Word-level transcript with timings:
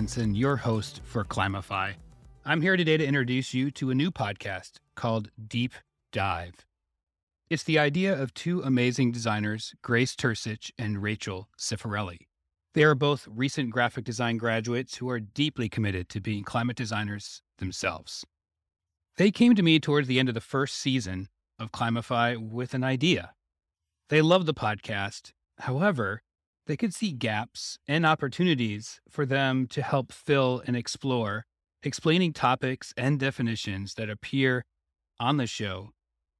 Benson, 0.00 0.34
your 0.34 0.56
host 0.56 1.02
for 1.04 1.24
Climify. 1.24 1.92
I'm 2.46 2.62
here 2.62 2.78
today 2.78 2.96
to 2.96 3.04
introduce 3.04 3.52
you 3.52 3.70
to 3.72 3.90
a 3.90 3.94
new 3.94 4.10
podcast 4.10 4.78
called 4.94 5.30
Deep 5.46 5.74
Dive. 6.10 6.64
It's 7.50 7.64
the 7.64 7.78
idea 7.78 8.18
of 8.18 8.32
two 8.32 8.62
amazing 8.62 9.12
designers, 9.12 9.74
Grace 9.82 10.16
Tursich 10.16 10.70
and 10.78 11.02
Rachel 11.02 11.50
Cifarelli. 11.58 12.28
They 12.72 12.82
are 12.82 12.94
both 12.94 13.28
recent 13.30 13.68
graphic 13.72 14.06
design 14.06 14.38
graduates 14.38 14.96
who 14.96 15.10
are 15.10 15.20
deeply 15.20 15.68
committed 15.68 16.08
to 16.08 16.20
being 16.22 16.44
climate 16.44 16.78
designers 16.78 17.42
themselves. 17.58 18.24
They 19.18 19.30
came 19.30 19.54
to 19.54 19.62
me 19.62 19.78
towards 19.78 20.08
the 20.08 20.18
end 20.18 20.30
of 20.30 20.34
the 20.34 20.40
first 20.40 20.78
season 20.78 21.28
of 21.58 21.72
Climify 21.72 22.36
with 22.36 22.72
an 22.72 22.82
idea. 22.82 23.32
They 24.08 24.22
love 24.22 24.46
the 24.46 24.54
podcast. 24.54 25.32
However, 25.58 26.22
they 26.70 26.76
could 26.76 26.94
see 26.94 27.10
gaps 27.10 27.80
and 27.88 28.06
opportunities 28.06 29.00
for 29.08 29.26
them 29.26 29.66
to 29.66 29.82
help 29.82 30.12
fill 30.12 30.62
and 30.68 30.76
explore, 30.76 31.44
explaining 31.82 32.32
topics 32.32 32.94
and 32.96 33.18
definitions 33.18 33.94
that 33.94 34.08
appear 34.08 34.64
on 35.18 35.36
the 35.36 35.48
show 35.48 35.90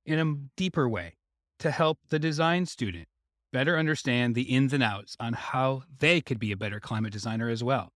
in 0.06 0.20
a 0.20 0.37
deeper 0.56 0.89
way 0.89 1.16
to 1.59 1.73
help 1.73 1.98
the 2.11 2.19
design 2.20 2.65
student 2.65 3.09
better 3.53 3.77
understand 3.77 4.37
the 4.37 4.43
ins 4.43 4.73
and 4.73 4.84
outs 4.84 5.16
on 5.19 5.33
how 5.33 5.83
they 5.98 6.20
could 6.20 6.39
be 6.39 6.53
a 6.53 6.56
better 6.56 6.78
climate 6.78 7.12
designer 7.12 7.48
as 7.48 7.65
well. 7.65 7.91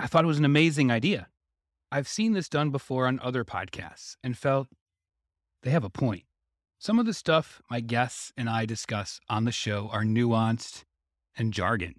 I 0.00 0.08
thought 0.08 0.24
it 0.24 0.26
was 0.26 0.40
an 0.40 0.44
amazing 0.44 0.90
idea. 0.90 1.28
I've 1.92 2.08
seen 2.08 2.32
this 2.32 2.48
done 2.48 2.70
before 2.70 3.06
on 3.06 3.20
other 3.20 3.44
podcasts 3.44 4.16
and 4.24 4.36
felt 4.36 4.66
they 5.62 5.70
have 5.70 5.84
a 5.84 5.90
point. 5.90 6.24
Some 6.80 6.98
of 6.98 7.06
the 7.06 7.14
stuff 7.14 7.62
my 7.70 7.78
guests 7.78 8.32
and 8.36 8.50
I 8.50 8.66
discuss 8.66 9.20
on 9.28 9.44
the 9.44 9.52
show 9.52 9.88
are 9.92 10.02
nuanced 10.02 10.82
and 11.36 11.52
jargon. 11.52 11.94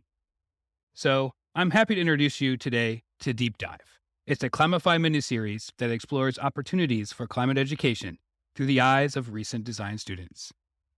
So 0.94 1.34
I'm 1.56 1.72
happy 1.72 1.96
to 1.96 2.02
introduce 2.02 2.42
you 2.42 2.58
today 2.58 3.04
to 3.20 3.34
Deep 3.34 3.58
Dive. 3.58 4.00
It's 4.26 4.44
a 4.44 4.50
Climify 4.50 4.98
miniseries 4.98 5.72
that 5.78 5.92
explores 5.92 6.38
opportunities 6.38 7.14
for 7.14 7.28
climate 7.28 7.58
education 7.58 8.18
through 8.56 8.66
the 8.66 8.82
eyes 8.82 9.16
of 9.16 9.34
recent 9.34 9.64
design 9.64 9.98
students. 9.98 10.52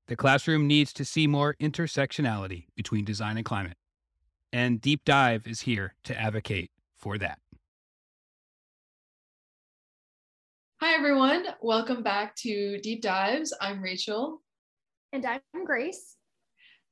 The 0.07 0.15
classroom 0.15 0.65
needs 0.65 0.91
to 0.93 1.05
see 1.05 1.27
more 1.27 1.55
intersectionality 1.61 2.65
between 2.75 3.05
design 3.05 3.37
and 3.37 3.45
climate. 3.45 3.77
And 4.51 4.81
Deep 4.81 5.01
Dive 5.05 5.45
is 5.45 5.61
here 5.61 5.93
to 6.05 6.19
advocate 6.19 6.71
for 6.97 7.17
that. 7.19 7.37
Hi, 10.81 10.95
everyone. 10.95 11.45
Welcome 11.61 12.03
back 12.03 12.35
to 12.37 12.79
Deep 12.79 13.01
Dives. 13.01 13.53
I'm 13.61 13.81
Rachel. 13.81 14.41
And 15.11 15.25
I'm 15.25 15.65
Grace. 15.65 16.15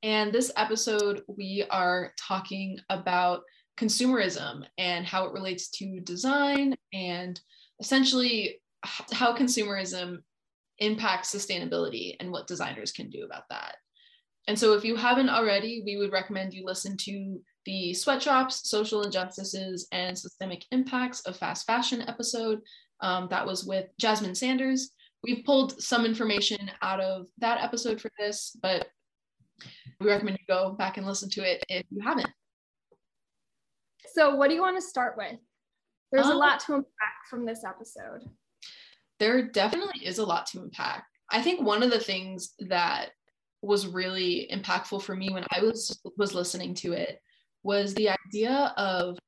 And 0.02 0.32
this 0.32 0.52
episode, 0.56 1.22
we 1.26 1.64
are 1.70 2.12
talking 2.18 2.78
about 2.88 3.42
consumerism 3.78 4.64
and 4.76 5.06
how 5.06 5.26
it 5.26 5.32
relates 5.32 5.70
to 5.70 6.00
design 6.00 6.76
and 6.92 7.40
essentially 7.80 8.60
how 8.84 9.34
consumerism 9.34 10.18
impacts 10.78 11.34
sustainability 11.34 12.14
and 12.20 12.30
what 12.30 12.46
designers 12.46 12.92
can 12.92 13.10
do 13.10 13.24
about 13.24 13.48
that. 13.50 13.76
And 14.46 14.58
so, 14.58 14.72
if 14.74 14.84
you 14.84 14.96
haven't 14.96 15.28
already, 15.28 15.82
we 15.84 15.96
would 15.96 16.12
recommend 16.12 16.54
you 16.54 16.64
listen 16.64 16.96
to 16.98 17.40
the 17.66 17.92
Sweatshops, 17.92 18.70
Social 18.70 19.02
Injustices, 19.02 19.88
and 19.92 20.18
Systemic 20.18 20.64
Impacts 20.70 21.20
of 21.20 21.36
Fast 21.36 21.66
Fashion 21.66 22.02
episode. 22.08 22.60
Um, 23.00 23.28
that 23.30 23.46
was 23.46 23.64
with 23.64 23.86
Jasmine 24.00 24.34
Sanders. 24.34 24.92
We've 25.22 25.44
pulled 25.44 25.82
some 25.82 26.06
information 26.06 26.70
out 26.80 27.00
of 27.00 27.26
that 27.38 27.62
episode 27.62 28.00
for 28.00 28.10
this, 28.18 28.56
but 28.62 28.88
we 30.00 30.06
recommend 30.06 30.38
you 30.38 30.54
go 30.54 30.72
back 30.72 30.96
and 30.96 31.06
listen 31.06 31.30
to 31.30 31.42
it 31.42 31.64
if 31.68 31.84
you 31.90 32.00
haven't. 32.02 32.30
So, 34.14 34.34
what 34.34 34.48
do 34.48 34.54
you 34.54 34.60
want 34.60 34.76
to 34.76 34.82
start 34.82 35.16
with? 35.16 35.38
There's 36.12 36.26
um, 36.26 36.32
a 36.32 36.36
lot 36.36 36.60
to 36.60 36.74
unpack 36.74 37.26
from 37.28 37.44
this 37.44 37.64
episode. 37.64 38.22
There 39.18 39.48
definitely 39.48 40.06
is 40.06 40.18
a 40.18 40.24
lot 40.24 40.46
to 40.46 40.60
unpack. 40.60 41.04
I 41.30 41.42
think 41.42 41.60
one 41.60 41.82
of 41.82 41.90
the 41.90 41.98
things 41.98 42.54
that 42.60 43.10
was 43.62 43.86
really 43.86 44.48
impactful 44.52 45.02
for 45.02 45.16
me 45.16 45.30
when 45.30 45.44
I 45.52 45.60
was 45.60 46.00
was 46.16 46.34
listening 46.34 46.74
to 46.74 46.92
it 46.92 47.20
was 47.64 47.92
the 47.94 48.10
idea 48.10 48.72
of 48.76 49.18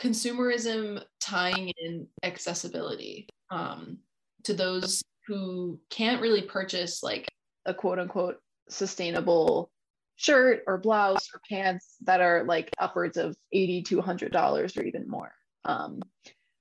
consumerism 0.00 1.02
tying 1.20 1.72
in 1.78 2.06
accessibility 2.24 3.28
um, 3.50 3.98
to 4.44 4.52
those 4.52 5.02
who 5.26 5.78
can't 5.90 6.20
really 6.20 6.42
purchase 6.42 7.02
like 7.02 7.28
a 7.66 7.72
quote 7.72 8.00
unquote 8.00 8.36
sustainable 8.72 9.70
shirt 10.16 10.62
or 10.66 10.78
blouse 10.78 11.28
or 11.34 11.40
pants 11.48 11.96
that 12.02 12.20
are 12.20 12.44
like 12.44 12.70
upwards 12.78 13.16
of 13.16 13.36
80 13.52 13.82
to 13.82 13.96
100 13.96 14.32
dollars 14.32 14.76
or 14.76 14.82
even 14.82 15.08
more. 15.08 15.32
Um, 15.64 16.00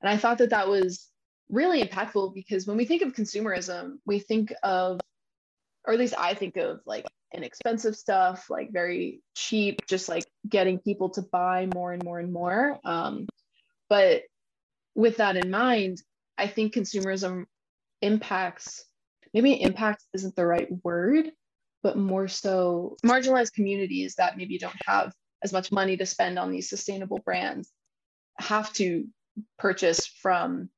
and 0.01 0.09
i 0.09 0.17
thought 0.17 0.39
that 0.39 0.49
that 0.49 0.67
was 0.67 1.07
really 1.49 1.83
impactful 1.83 2.33
because 2.33 2.65
when 2.65 2.77
we 2.77 2.85
think 2.85 3.01
of 3.01 3.13
consumerism 3.13 3.97
we 4.05 4.19
think 4.19 4.53
of 4.63 4.99
or 5.85 5.93
at 5.93 5.99
least 5.99 6.13
i 6.17 6.33
think 6.33 6.57
of 6.57 6.79
like 6.85 7.05
inexpensive 7.33 7.95
stuff 7.95 8.49
like 8.49 8.71
very 8.71 9.21
cheap 9.35 9.85
just 9.87 10.09
like 10.09 10.25
getting 10.47 10.79
people 10.79 11.09
to 11.09 11.21
buy 11.21 11.65
more 11.73 11.93
and 11.93 12.03
more 12.03 12.19
and 12.19 12.33
more. 12.33 12.77
Um, 12.83 13.25
but 13.89 14.23
with 14.95 15.17
that 15.17 15.37
in 15.37 15.49
mind 15.49 16.01
i 16.37 16.47
think 16.47 16.73
consumerism 16.73 17.45
impacts 18.01 18.83
maybe 19.33 19.61
impacts 19.61 20.05
isn't 20.13 20.35
the 20.35 20.45
right 20.45 20.67
word 20.83 21.31
but 21.83 21.97
more 21.97 22.27
so 22.27 22.97
marginalized 23.05 23.53
communities 23.53 24.15
that 24.15 24.37
maybe 24.37 24.57
don't 24.57 24.75
have 24.85 25.13
as 25.43 25.51
much 25.51 25.71
money 25.71 25.97
to 25.97 26.05
spend 26.05 26.37
on 26.37 26.51
these 26.51 26.69
sustainable 26.69 27.19
brands 27.19 27.71
have 28.37 28.71
to 28.73 29.07
purchase 29.57 30.05
from 30.05 30.69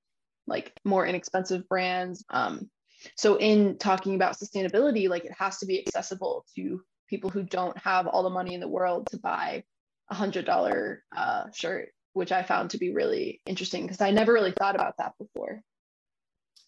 like 0.47 0.73
more 0.83 1.05
inexpensive 1.05 1.67
brands. 1.67 2.23
Um, 2.29 2.69
so 3.15 3.35
in 3.35 3.77
talking 3.77 4.15
about 4.15 4.37
sustainability, 4.37 5.09
like 5.09 5.25
it 5.25 5.33
has 5.37 5.57
to 5.59 5.65
be 5.65 5.79
accessible 5.85 6.45
to 6.55 6.81
people 7.09 7.29
who 7.29 7.43
don't 7.43 7.77
have 7.77 8.07
all 8.07 8.23
the 8.23 8.29
money 8.29 8.53
in 8.53 8.59
the 8.59 8.67
world 8.67 9.07
to 9.11 9.17
buy 9.17 9.63
a 10.09 10.15
hundred 10.15 10.45
dollar 10.45 11.03
uh, 11.15 11.45
shirt, 11.53 11.89
which 12.13 12.31
I 12.31 12.43
found 12.43 12.71
to 12.71 12.77
be 12.77 12.93
really 12.93 13.41
interesting 13.45 13.83
because 13.83 14.01
I 14.01 14.11
never 14.11 14.33
really 14.33 14.51
thought 14.51 14.75
about 14.75 14.97
that 14.97 15.13
before. 15.17 15.61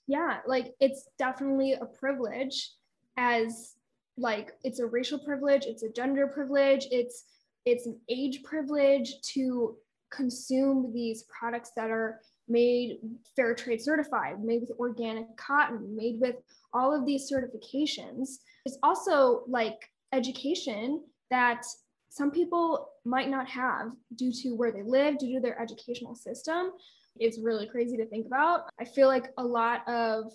Yeah, 0.07 0.39
like 0.45 0.73
it's 0.79 1.07
definitely 1.17 1.73
a 1.73 1.85
privilege 1.85 2.71
as 3.17 3.73
like 4.17 4.53
it's 4.63 4.79
a 4.79 4.85
racial 4.85 5.19
privilege 5.19 5.65
it's 5.65 5.83
a 5.83 5.89
gender 5.89 6.27
privilege 6.27 6.87
it's 6.91 7.25
it's 7.65 7.85
an 7.85 7.99
age 8.09 8.43
privilege 8.43 9.15
to 9.21 9.75
consume 10.11 10.91
these 10.93 11.23
products 11.23 11.71
that 11.75 11.89
are 11.89 12.21
made 12.47 12.99
fair 13.35 13.55
trade 13.55 13.81
certified 13.81 14.43
made 14.43 14.61
with 14.61 14.71
organic 14.79 15.35
cotton 15.35 15.95
made 15.95 16.19
with 16.21 16.35
all 16.73 16.93
of 16.93 17.05
these 17.05 17.31
certifications. 17.31 18.35
It's 18.65 18.77
also 18.83 19.43
like 19.47 19.77
education 20.13 21.03
that 21.31 21.63
some 22.09 22.31
people 22.31 22.89
might 23.03 23.29
not 23.29 23.47
have 23.49 23.91
due 24.15 24.31
to 24.31 24.51
where 24.51 24.71
they 24.71 24.83
live 24.83 25.17
due 25.17 25.33
to 25.35 25.39
their 25.41 25.59
educational 25.59 26.15
system. 26.15 26.71
It's 27.17 27.39
really 27.39 27.67
crazy 27.67 27.97
to 27.97 28.05
think 28.05 28.27
about. 28.27 28.69
I 28.79 28.85
feel 28.85 29.07
like 29.07 29.33
a 29.37 29.43
lot 29.43 29.87
of 29.87 30.31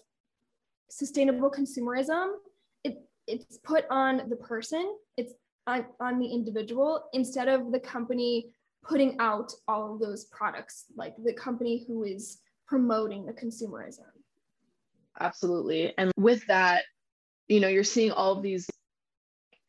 sustainable 0.90 1.50
consumerism 1.50 2.32
it's 3.26 3.58
put 3.58 3.84
on 3.90 4.28
the 4.28 4.36
person 4.36 4.96
it's 5.16 5.34
on, 5.66 5.84
on 6.00 6.18
the 6.18 6.26
individual 6.26 7.04
instead 7.12 7.48
of 7.48 7.72
the 7.72 7.80
company 7.80 8.50
putting 8.82 9.16
out 9.20 9.52
all 9.68 9.92
of 9.92 10.00
those 10.00 10.24
products 10.26 10.86
like 10.96 11.14
the 11.24 11.32
company 11.34 11.84
who 11.86 12.02
is 12.02 12.40
promoting 12.66 13.26
the 13.26 13.32
consumerism. 13.32 14.06
Absolutely. 15.18 15.92
And 15.98 16.12
with 16.16 16.46
that 16.46 16.84
you 17.50 17.60
know 17.60 17.68
you're 17.68 17.84
seeing 17.84 18.12
all 18.12 18.32
of 18.32 18.42
these 18.42 18.66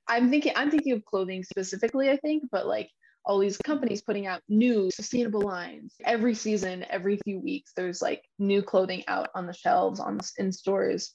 i'm 0.07 0.29
thinking 0.29 0.53
i'm 0.55 0.69
thinking 0.69 0.93
of 0.93 1.03
clothing 1.03 1.43
specifically 1.43 2.09
i 2.09 2.17
think 2.17 2.43
but 2.51 2.67
like 2.67 2.89
all 3.25 3.39
these 3.39 3.57
companies 3.57 4.01
putting 4.01 4.25
out 4.25 4.41
new 4.49 4.89
sustainable 4.89 5.41
lines. 5.41 5.93
Every 6.03 6.33
season 6.33 6.85
every 6.89 7.19
few 7.23 7.39
weeks 7.39 7.71
there's 7.75 8.01
like 8.01 8.23
new 8.39 8.63
clothing 8.63 9.03
out 9.07 9.29
on 9.35 9.45
the 9.45 9.53
shelves 9.53 9.99
on 9.99 10.19
in 10.37 10.51
stores 10.51 11.13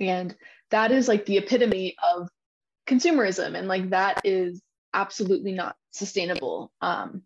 and 0.00 0.34
that 0.70 0.92
is 0.92 1.08
like 1.08 1.26
the 1.26 1.38
epitome 1.38 1.96
of 2.02 2.28
consumerism. 2.86 3.56
And 3.56 3.68
like 3.68 3.90
that 3.90 4.20
is 4.24 4.62
absolutely 4.94 5.52
not 5.52 5.76
sustainable. 5.90 6.72
Um, 6.80 7.22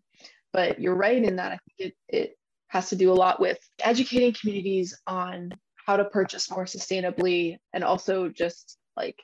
but 0.51 0.79
you're 0.79 0.95
right 0.95 1.23
in 1.23 1.37
that 1.37 1.53
I 1.53 1.57
think 1.65 1.93
it, 1.93 1.95
it 2.07 2.37
has 2.67 2.89
to 2.89 2.95
do 2.95 3.11
a 3.11 3.13
lot 3.13 3.39
with 3.39 3.59
educating 3.83 4.33
communities 4.33 4.97
on 5.05 5.51
how 5.85 5.97
to 5.97 6.05
purchase 6.05 6.49
more 6.49 6.65
sustainably 6.65 7.57
and 7.73 7.83
also 7.83 8.29
just 8.29 8.77
like 8.95 9.19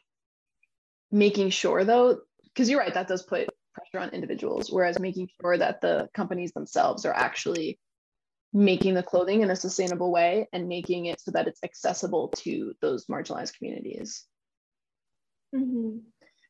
making 1.12 1.50
sure 1.50 1.84
though 1.84 2.20
because 2.44 2.70
you're 2.70 2.80
right 2.80 2.94
that 2.94 3.08
does 3.08 3.24
put 3.24 3.50
pressure 3.74 4.04
on 4.04 4.10
individuals 4.10 4.70
whereas 4.72 5.00
making 5.00 5.28
sure 5.42 5.58
that 5.58 5.82
the 5.82 6.08
companies 6.14 6.52
themselves 6.52 7.06
are 7.06 7.14
actually 7.14 7.80
making 8.54 8.96
the 8.96 9.04
clothing 9.04 9.42
in 9.42 9.52
a 9.52 9.56
sustainable 9.56 10.12
way 10.12 10.48
and 10.54 10.68
making 10.68 11.06
it 11.06 11.22
so 11.22 11.32
that 11.32 11.48
it's 11.48 11.64
accessible 11.64 12.30
to 12.30 12.74
those 12.82 13.06
marginalized 13.06 13.56
communities. 13.56 14.26
Mm-hmm. 15.56 15.98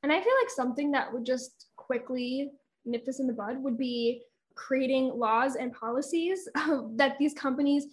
And 0.03 0.11
I 0.11 0.21
feel 0.21 0.33
like 0.41 0.49
something 0.49 0.91
that 0.91 1.11
would 1.11 1.25
just 1.25 1.67
quickly 1.75 2.51
nip 2.85 3.05
this 3.05 3.19
in 3.19 3.27
the 3.27 3.33
bud 3.33 3.61
would 3.61 3.77
be 3.77 4.21
creating 4.55 5.11
laws 5.13 5.55
and 5.55 5.73
policies 5.73 6.47
that 6.95 7.17
these 7.19 7.33
companies 7.33 7.85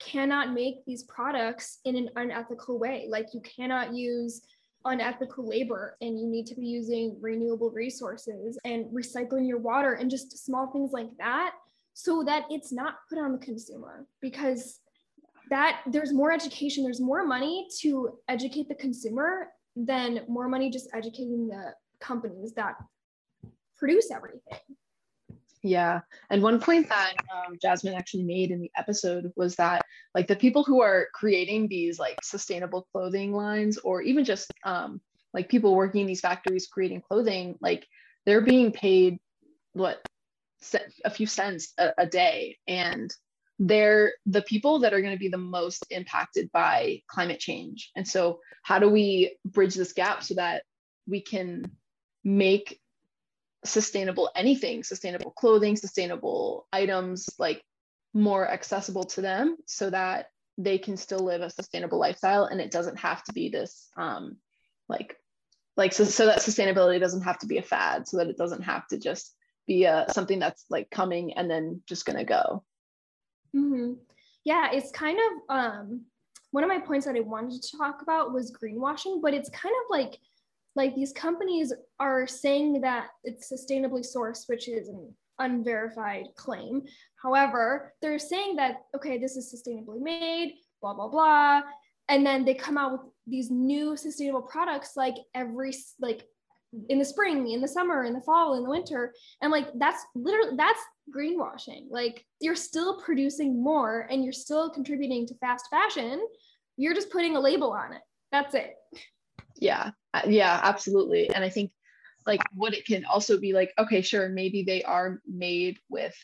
cannot 0.00 0.52
make 0.52 0.84
these 0.86 1.04
products 1.04 1.78
in 1.84 1.96
an 1.96 2.10
unethical 2.16 2.78
way. 2.78 3.06
Like 3.08 3.28
you 3.32 3.40
cannot 3.40 3.94
use 3.94 4.42
unethical 4.84 5.48
labor 5.48 5.96
and 6.02 6.18
you 6.18 6.26
need 6.26 6.46
to 6.46 6.54
be 6.54 6.66
using 6.66 7.16
renewable 7.20 7.70
resources 7.70 8.58
and 8.64 8.86
recycling 8.86 9.48
your 9.48 9.58
water 9.58 9.94
and 9.94 10.10
just 10.10 10.44
small 10.44 10.70
things 10.70 10.92
like 10.92 11.08
that 11.18 11.54
so 11.94 12.22
that 12.24 12.44
it's 12.50 12.72
not 12.72 12.96
put 13.08 13.18
on 13.18 13.32
the 13.32 13.38
consumer 13.38 14.06
because 14.20 14.80
that 15.50 15.82
there's 15.90 16.12
more 16.12 16.32
education 16.32 16.84
there's 16.84 17.00
more 17.00 17.24
money 17.24 17.66
to 17.80 18.18
educate 18.28 18.68
the 18.68 18.74
consumer 18.74 19.48
than 19.76 20.20
more 20.28 20.48
money 20.48 20.70
just 20.70 20.88
educating 20.94 21.48
the 21.48 21.72
companies 22.00 22.52
that 22.54 22.74
produce 23.76 24.10
everything 24.10 24.58
yeah. 25.64 26.00
And 26.28 26.42
one 26.42 26.60
point 26.60 26.90
that 26.90 27.14
um, 27.34 27.56
Jasmine 27.60 27.94
actually 27.94 28.24
made 28.24 28.50
in 28.50 28.60
the 28.60 28.70
episode 28.76 29.32
was 29.34 29.56
that 29.56 29.82
like 30.14 30.26
the 30.26 30.36
people 30.36 30.62
who 30.62 30.82
are 30.82 31.08
creating 31.14 31.68
these 31.68 31.98
like 31.98 32.18
sustainable 32.22 32.86
clothing 32.92 33.32
lines 33.32 33.78
or 33.78 34.02
even 34.02 34.26
just 34.26 34.52
um, 34.64 35.00
like 35.32 35.48
people 35.48 35.74
working 35.74 36.02
in 36.02 36.06
these 36.06 36.20
factories 36.20 36.66
creating 36.66 37.00
clothing, 37.00 37.56
like 37.62 37.86
they're 38.26 38.42
being 38.42 38.72
paid 38.72 39.18
what 39.72 40.02
a 41.04 41.10
few 41.10 41.26
cents 41.26 41.72
a, 41.78 41.90
a 41.98 42.06
day. 42.06 42.58
And 42.66 43.14
they're 43.58 44.14
the 44.26 44.42
people 44.42 44.80
that 44.80 44.92
are 44.92 45.00
going 45.00 45.14
to 45.14 45.18
be 45.18 45.28
the 45.28 45.38
most 45.38 45.84
impacted 45.90 46.50
by 46.52 47.02
climate 47.06 47.40
change. 47.40 47.90
And 47.94 48.06
so 48.06 48.40
how 48.62 48.78
do 48.78 48.88
we 48.88 49.36
bridge 49.44 49.74
this 49.74 49.92
gap 49.92 50.22
so 50.22 50.34
that 50.34 50.62
we 51.06 51.20
can 51.20 51.70
make 52.24 52.80
sustainable 53.64 54.30
anything, 54.34 54.82
sustainable 54.82 55.30
clothing, 55.30 55.76
sustainable 55.76 56.66
items, 56.72 57.28
like 57.38 57.62
more 58.12 58.48
accessible 58.48 59.04
to 59.04 59.20
them 59.20 59.56
so 59.66 59.90
that 59.90 60.26
they 60.56 60.78
can 60.78 60.96
still 60.96 61.18
live 61.18 61.42
a 61.42 61.50
sustainable 61.50 61.98
lifestyle 61.98 62.44
and 62.44 62.60
it 62.60 62.70
doesn't 62.70 62.98
have 62.98 63.22
to 63.24 63.32
be 63.32 63.48
this 63.48 63.88
um 63.96 64.36
like 64.88 65.16
like 65.76 65.92
so, 65.92 66.04
so 66.04 66.26
that 66.26 66.38
sustainability 66.38 67.00
doesn't 67.00 67.22
have 67.22 67.38
to 67.38 67.46
be 67.46 67.58
a 67.58 67.62
fad 67.62 68.06
so 68.06 68.18
that 68.18 68.28
it 68.28 68.36
doesn't 68.36 68.62
have 68.62 68.86
to 68.86 68.98
just 68.98 69.34
be 69.66 69.84
a 69.84 70.06
something 70.10 70.38
that's 70.38 70.64
like 70.70 70.90
coming 70.90 71.32
and 71.34 71.50
then 71.50 71.80
just 71.86 72.04
gonna 72.04 72.24
go 72.24 72.62
mm-hmm. 73.54 73.92
yeah 74.44 74.70
it's 74.72 74.90
kind 74.90 75.18
of 75.18 75.56
um 75.56 76.02
one 76.50 76.64
of 76.64 76.68
my 76.68 76.78
points 76.78 77.06
that 77.06 77.16
i 77.16 77.20
wanted 77.20 77.60
to 77.60 77.76
talk 77.76 78.02
about 78.02 78.32
was 78.32 78.52
greenwashing 78.52 79.20
but 79.20 79.34
it's 79.34 79.48
kind 79.50 79.74
of 79.84 79.90
like 79.90 80.18
like 80.76 80.94
these 80.94 81.12
companies 81.12 81.72
are 82.00 82.26
saying 82.26 82.80
that 82.80 83.08
it's 83.22 83.50
sustainably 83.50 84.04
sourced, 84.04 84.48
which 84.48 84.68
is 84.68 84.88
an 84.88 85.14
unverified 85.38 86.26
claim. 86.36 86.82
However, 87.22 87.94
they're 88.02 88.18
saying 88.18 88.56
that, 88.56 88.82
okay, 88.94 89.18
this 89.18 89.36
is 89.36 89.54
sustainably 89.54 90.00
made, 90.00 90.54
blah, 90.80 90.94
blah, 90.94 91.08
blah. 91.08 91.62
And 92.08 92.26
then 92.26 92.44
they 92.44 92.54
come 92.54 92.76
out 92.76 92.92
with 92.92 93.00
these 93.26 93.50
new 93.50 93.96
sustainable 93.96 94.42
products 94.42 94.92
like 94.96 95.14
every, 95.34 95.72
like 96.00 96.24
in 96.88 96.98
the 96.98 97.04
spring, 97.04 97.50
in 97.50 97.60
the 97.60 97.68
summer, 97.68 98.04
in 98.04 98.14
the 98.14 98.20
fall, 98.20 98.54
in 98.54 98.64
the 98.64 98.70
winter. 98.70 99.12
And 99.42 99.52
like 99.52 99.68
that's 99.76 100.02
literally, 100.14 100.56
that's 100.56 100.80
greenwashing. 101.14 101.86
Like 101.90 102.24
you're 102.40 102.56
still 102.56 103.00
producing 103.00 103.62
more 103.62 104.06
and 104.10 104.24
you're 104.24 104.32
still 104.32 104.70
contributing 104.70 105.26
to 105.28 105.34
fast 105.36 105.66
fashion. 105.70 106.26
You're 106.76 106.94
just 106.94 107.10
putting 107.10 107.36
a 107.36 107.40
label 107.40 107.72
on 107.72 107.92
it. 107.92 108.02
That's 108.32 108.54
it. 108.54 108.74
Yeah 109.56 109.90
uh, 110.14 110.22
yeah 110.26 110.60
absolutely 110.62 111.28
and 111.30 111.44
i 111.44 111.48
think 111.48 111.70
like 112.26 112.40
what 112.54 112.72
it 112.72 112.86
can 112.86 113.04
also 113.04 113.38
be 113.38 113.52
like 113.52 113.72
okay 113.78 114.00
sure 114.00 114.28
maybe 114.28 114.62
they 114.62 114.82
are 114.84 115.20
made 115.26 115.78
with 115.90 116.14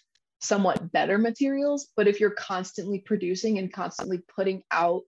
somewhat 0.41 0.91
better 0.93 1.19
materials 1.19 1.89
but 1.97 2.09
if 2.09 2.21
you're 2.21 2.31
constantly 2.31 3.01
producing 3.01 3.59
and 3.59 3.73
constantly 3.73 4.23
putting 4.35 4.63
out 4.71 5.03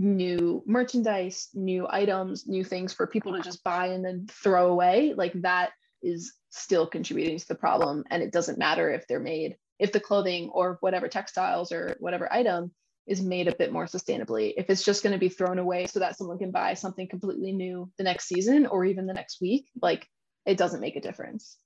new 0.00 0.62
merchandise 0.66 1.48
new 1.52 1.86
items 1.90 2.46
new 2.46 2.64
things 2.64 2.92
for 2.92 3.06
people 3.06 3.32
to 3.32 3.42
just 3.42 3.62
buy 3.62 3.88
and 3.88 4.04
then 4.04 4.26
throw 4.30 4.72
away 4.72 5.12
like 5.14 5.32
that 5.42 5.70
is 6.02 6.32
still 6.48 6.86
contributing 6.86 7.38
to 7.38 7.48
the 7.48 7.54
problem 7.54 8.02
and 8.10 8.22
it 8.22 8.32
doesn't 8.32 8.58
matter 8.58 8.90
if 8.90 9.06
they're 9.06 9.20
made 9.20 9.56
if 9.78 9.92
the 9.92 10.00
clothing 10.00 10.48
or 10.50 10.78
whatever 10.80 11.06
textiles 11.06 11.70
or 11.70 11.96
whatever 12.00 12.32
item 12.32 12.70
is 13.06 13.20
made 13.20 13.48
a 13.48 13.56
bit 13.56 13.72
more 13.72 13.86
sustainably. 13.86 14.52
If 14.56 14.70
it's 14.70 14.84
just 14.84 15.02
going 15.02 15.14
to 15.14 15.18
be 15.18 15.28
thrown 15.28 15.58
away 15.58 15.86
so 15.86 15.98
that 15.98 16.16
someone 16.16 16.38
can 16.38 16.50
buy 16.50 16.74
something 16.74 17.08
completely 17.08 17.50
new 17.50 17.90
the 17.98 18.04
next 18.04 18.28
season 18.28 18.66
or 18.66 18.84
even 18.84 19.06
the 19.06 19.14
next 19.14 19.40
week, 19.40 19.66
like 19.82 20.06
it 20.46 20.56
doesn't 20.56 20.80
make 20.80 20.96
a 20.96 21.00
difference. 21.00 21.56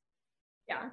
Yeah. 0.68 0.90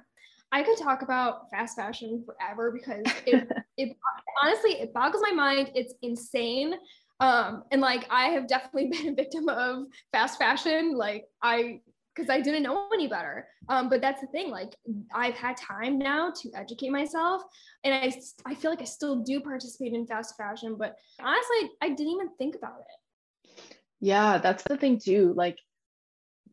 I 0.50 0.62
could 0.62 0.76
talk 0.76 1.00
about 1.00 1.48
fast 1.50 1.76
fashion 1.76 2.24
forever 2.26 2.70
because 2.70 3.02
it, 3.24 3.48
it 3.78 3.96
honestly 4.42 4.72
it 4.72 4.92
boggles 4.92 5.22
my 5.22 5.32
mind. 5.32 5.70
It's 5.74 5.94
insane. 6.02 6.74
Um, 7.22 7.62
and 7.70 7.80
like 7.80 8.06
I 8.10 8.30
have 8.30 8.48
definitely 8.48 8.88
been 8.92 9.12
a 9.12 9.14
victim 9.14 9.48
of 9.48 9.84
fast 10.10 10.38
fashion. 10.38 10.96
Like 10.96 11.24
I 11.42 11.80
because 12.14 12.28
I 12.28 12.40
didn't 12.40 12.62
know 12.62 12.88
any 12.92 13.06
better. 13.06 13.48
Um, 13.70 13.88
but 13.88 14.02
that's 14.02 14.20
the 14.20 14.26
thing. 14.26 14.50
Like 14.50 14.74
I've 15.14 15.36
had 15.36 15.56
time 15.56 15.98
now 15.98 16.30
to 16.42 16.50
educate 16.54 16.90
myself, 16.90 17.42
and 17.84 17.94
I 17.94 18.12
I 18.44 18.54
feel 18.54 18.70
like 18.70 18.82
I 18.82 18.86
still 18.86 19.22
do 19.22 19.40
participate 19.40 19.94
in 19.94 20.06
fast 20.06 20.36
fashion. 20.36 20.76
But 20.78 20.96
honestly, 21.20 21.70
I 21.80 21.90
didn't 21.90 22.12
even 22.12 22.28
think 22.36 22.56
about 22.56 22.80
it. 22.80 23.76
Yeah, 24.00 24.38
that's 24.38 24.64
the 24.64 24.76
thing 24.76 24.98
too. 24.98 25.32
Like 25.36 25.58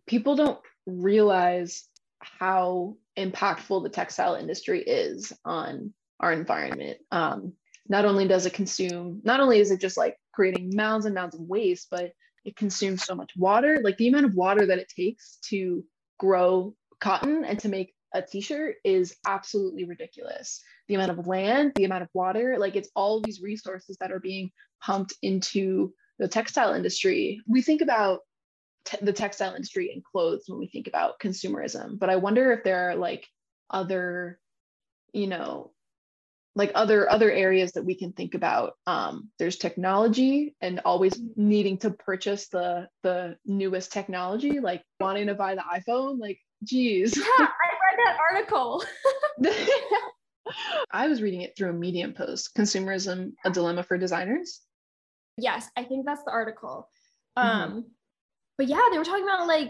people 0.05 0.35
don't 0.35 0.59
realize 0.85 1.87
how 2.19 2.95
impactful 3.17 3.81
the 3.81 3.89
textile 3.89 4.35
industry 4.35 4.81
is 4.81 5.33
on 5.43 5.93
our 6.19 6.31
environment. 6.31 6.99
Um, 7.11 7.53
not 7.87 8.05
only 8.05 8.27
does 8.27 8.45
it 8.45 8.53
consume, 8.53 9.21
not 9.23 9.39
only 9.39 9.59
is 9.59 9.71
it 9.71 9.81
just 9.81 9.97
like 9.97 10.15
creating 10.39 10.71
mounds 10.73 11.05
and 11.05 11.13
mounds 11.13 11.35
of 11.35 11.41
waste, 11.41 11.89
but 11.91 12.13
it 12.45 12.55
consumes 12.55 13.03
so 13.03 13.13
much 13.13 13.29
water. 13.35 13.81
Like 13.83 13.97
the 13.97 14.07
amount 14.07 14.25
of 14.25 14.35
water 14.35 14.65
that 14.67 14.77
it 14.77 14.87
takes 14.87 15.37
to 15.49 15.83
grow 16.17 16.73
cotton 17.01 17.43
and 17.43 17.59
to 17.59 17.67
make 17.67 17.93
a 18.13 18.21
t-shirt 18.21 18.77
is 18.85 19.17
absolutely 19.27 19.83
ridiculous. 19.83 20.63
The 20.87 20.95
amount 20.95 21.11
of 21.11 21.27
land, 21.27 21.73
the 21.75 21.83
amount 21.83 22.03
of 22.03 22.09
water, 22.13 22.55
like 22.57 22.77
it's 22.77 22.89
all 22.95 23.19
these 23.21 23.41
resources 23.41 23.97
that 23.99 24.13
are 24.13 24.21
being 24.21 24.49
pumped 24.81 25.13
into 25.21 25.93
the 26.19 26.29
textile 26.29 26.73
industry. 26.73 27.41
We 27.45 27.61
think 27.61 27.81
about 27.81 28.21
the 29.01 29.11
textile 29.11 29.55
industry 29.55 29.91
and 29.93 30.01
clothes 30.05 30.45
when 30.47 30.57
we 30.57 30.69
think 30.69 30.87
about 30.87 31.19
consumerism, 31.19 31.99
but 31.99 32.09
I 32.09 32.15
wonder 32.15 32.53
if 32.53 32.63
there 32.63 32.91
are 32.91 32.95
like 32.95 33.27
other, 33.69 34.39
you 35.11 35.27
know, 35.27 35.73
like 36.59 36.71
other 36.75 37.09
other 37.09 37.31
areas 37.31 37.71
that 37.71 37.85
we 37.85 37.95
can 37.95 38.11
think 38.11 38.35
about 38.35 38.73
um, 38.85 39.29
there's 39.39 39.55
technology 39.55 40.57
and 40.59 40.81
always 40.83 41.17
needing 41.37 41.77
to 41.77 41.89
purchase 41.89 42.49
the 42.49 42.85
the 43.01 43.37
newest 43.45 43.93
technology 43.93 44.59
like 44.59 44.83
wanting 44.99 45.27
to 45.27 45.33
buy 45.33 45.55
the 45.55 45.63
iphone 45.75 46.19
like 46.19 46.37
geez. 46.65 47.15
Yeah 47.15 47.23
i 47.39 47.69
read 47.85 47.97
that 48.05 48.17
article. 48.29 48.83
I 50.91 51.07
was 51.07 51.21
reading 51.21 51.43
it 51.43 51.55
through 51.55 51.69
a 51.69 51.73
medium 51.73 52.13
post 52.13 52.53
consumerism 52.55 53.31
a 53.45 53.49
dilemma 53.49 53.81
for 53.81 53.97
designers. 53.97 54.59
Yes 55.37 55.69
i 55.77 55.83
think 55.85 56.05
that's 56.05 56.25
the 56.25 56.31
article. 56.31 56.89
Mm-hmm. 57.37 57.61
um 57.61 57.85
but 58.57 58.67
yeah 58.67 58.81
they 58.91 58.97
were 58.97 59.05
talking 59.05 59.23
about 59.23 59.47
like 59.47 59.69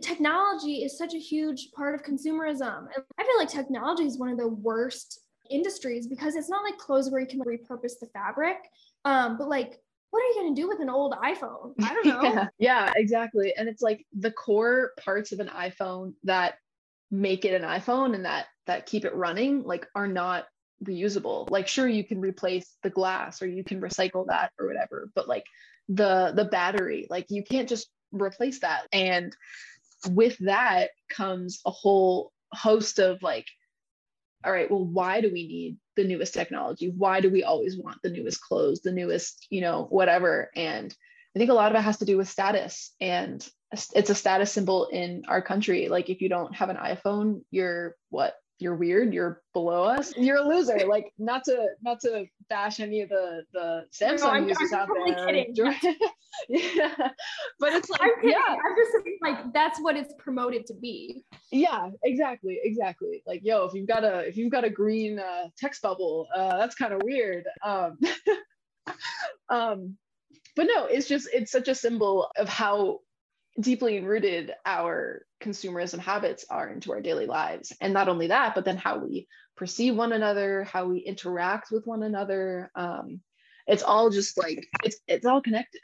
technology 0.00 0.84
is 0.84 0.96
such 0.96 1.14
a 1.14 1.18
huge 1.18 1.70
part 1.74 1.94
of 1.94 2.02
consumerism. 2.04 2.86
I 3.18 3.24
feel 3.24 3.38
like 3.38 3.48
technology 3.48 4.04
is 4.04 4.18
one 4.18 4.30
of 4.30 4.36
the 4.36 4.48
worst 4.48 5.25
industries 5.50 6.06
because 6.06 6.34
it's 6.36 6.48
not 6.48 6.64
like 6.64 6.78
clothes 6.78 7.10
where 7.10 7.20
you 7.20 7.26
can 7.26 7.40
repurpose 7.40 7.98
the 8.00 8.06
fabric. 8.12 8.56
Um, 9.04 9.36
but 9.38 9.48
like, 9.48 9.78
what 10.10 10.20
are 10.20 10.28
you 10.28 10.34
going 10.34 10.54
to 10.54 10.60
do 10.60 10.68
with 10.68 10.80
an 10.80 10.88
old 10.88 11.12
iPhone? 11.12 11.74
I 11.82 11.94
don't 11.94 12.06
know. 12.06 12.22
yeah, 12.22 12.48
yeah, 12.58 12.92
exactly. 12.96 13.54
And 13.56 13.68
it's 13.68 13.82
like 13.82 14.06
the 14.16 14.30
core 14.30 14.92
parts 14.98 15.32
of 15.32 15.40
an 15.40 15.48
iPhone 15.48 16.14
that 16.24 16.54
make 17.10 17.44
it 17.44 17.60
an 17.60 17.68
iPhone 17.68 18.14
and 18.14 18.24
that 18.24 18.46
that 18.66 18.86
keep 18.86 19.04
it 19.04 19.14
running 19.14 19.62
like 19.62 19.86
are 19.94 20.08
not 20.08 20.46
reusable. 20.84 21.48
Like 21.50 21.68
sure 21.68 21.88
you 21.88 22.04
can 22.04 22.20
replace 22.20 22.76
the 22.82 22.90
glass 22.90 23.42
or 23.42 23.46
you 23.46 23.64
can 23.64 23.80
recycle 23.80 24.26
that 24.26 24.52
or 24.58 24.66
whatever, 24.66 25.10
but 25.14 25.28
like 25.28 25.44
the 25.88 26.32
the 26.34 26.44
battery, 26.44 27.06
like 27.10 27.26
you 27.28 27.42
can't 27.44 27.68
just 27.68 27.88
replace 28.12 28.60
that. 28.60 28.86
And 28.92 29.34
with 30.08 30.36
that 30.38 30.90
comes 31.08 31.60
a 31.64 31.70
whole 31.70 32.32
host 32.52 32.98
of 32.98 33.22
like 33.22 33.46
all 34.44 34.52
right, 34.52 34.70
well, 34.70 34.84
why 34.84 35.20
do 35.20 35.30
we 35.32 35.46
need 35.46 35.78
the 35.96 36.06
newest 36.06 36.34
technology? 36.34 36.92
Why 36.96 37.20
do 37.20 37.30
we 37.30 37.42
always 37.42 37.76
want 37.76 37.98
the 38.02 38.10
newest 38.10 38.40
clothes, 38.40 38.80
the 38.80 38.92
newest, 38.92 39.46
you 39.50 39.60
know, 39.60 39.86
whatever? 39.90 40.50
And 40.54 40.94
I 41.34 41.38
think 41.38 41.50
a 41.50 41.54
lot 41.54 41.72
of 41.72 41.78
it 41.78 41.84
has 41.84 41.98
to 41.98 42.04
do 42.04 42.16
with 42.16 42.28
status 42.28 42.94
and 43.00 43.46
it's 43.72 44.10
a 44.10 44.14
status 44.14 44.52
symbol 44.52 44.86
in 44.86 45.24
our 45.28 45.42
country. 45.42 45.88
Like 45.88 46.08
if 46.08 46.20
you 46.20 46.28
don't 46.28 46.54
have 46.54 46.70
an 46.70 46.76
iPhone, 46.76 47.42
you're 47.50 47.96
what 48.10 48.34
you're 48.58 48.74
weird 48.74 49.12
you're 49.12 49.42
below 49.52 49.84
us 49.84 50.12
you're 50.16 50.36
a 50.36 50.42
loser. 50.42 50.86
Like 50.86 51.12
not 51.18 51.44
to 51.44 51.68
not 51.82 52.00
to 52.00 52.26
bash 52.48 52.80
any 52.80 53.02
of 53.02 53.08
the 53.08 53.42
the 53.52 53.84
samsung 53.92 54.20
no, 54.20 54.30
I'm, 54.30 54.48
users 54.48 54.72
I'm 54.72 54.80
out 54.80 54.88
totally 54.88 55.12
there. 55.12 55.26
kidding. 55.26 55.98
yeah. 56.48 57.08
But 57.58 57.72
it's 57.74 57.90
like 57.90 58.00
I'm 58.02 58.28
yeah. 58.28 58.38
I'm 58.48 58.76
just 58.76 59.08
like 59.22 59.52
that's 59.52 59.80
what 59.80 59.96
it's 59.96 60.14
promoted 60.18 60.66
to 60.66 60.74
be. 60.74 61.24
Yeah 61.52 61.90
exactly 62.04 62.58
exactly. 62.62 63.22
Like 63.26 63.40
yo 63.44 63.64
if 63.64 63.74
you've 63.74 63.88
got 63.88 64.04
a 64.04 64.20
if 64.20 64.36
you've 64.36 64.52
got 64.52 64.64
a 64.64 64.70
green 64.70 65.18
uh, 65.18 65.48
text 65.58 65.82
bubble 65.82 66.26
uh 66.34 66.56
that's 66.56 66.74
kind 66.74 66.92
of 66.92 67.02
weird. 67.04 67.44
Um 67.62 67.98
um 69.48 69.96
but 70.54 70.66
no 70.74 70.86
it's 70.86 71.08
just 71.08 71.28
it's 71.32 71.52
such 71.52 71.68
a 71.68 71.74
symbol 71.74 72.30
of 72.38 72.48
how 72.48 73.00
deeply 73.58 74.00
rooted 74.00 74.52
our 74.64 75.22
consumerism 75.42 75.98
habits 75.98 76.44
are 76.50 76.68
into 76.68 76.92
our 76.92 77.00
daily 77.00 77.26
lives. 77.26 77.72
And 77.80 77.92
not 77.92 78.08
only 78.08 78.28
that, 78.28 78.54
but 78.54 78.64
then 78.64 78.76
how 78.76 78.98
we 78.98 79.28
perceive 79.56 79.96
one 79.96 80.12
another, 80.12 80.64
how 80.64 80.86
we 80.86 80.98
interact 80.98 81.70
with 81.70 81.86
one 81.86 82.02
another. 82.02 82.70
Um, 82.74 83.20
it's 83.66 83.82
all 83.82 84.10
just 84.10 84.38
like 84.38 84.66
it's 84.84 84.98
it's 85.08 85.26
all 85.26 85.40
connected. 85.40 85.80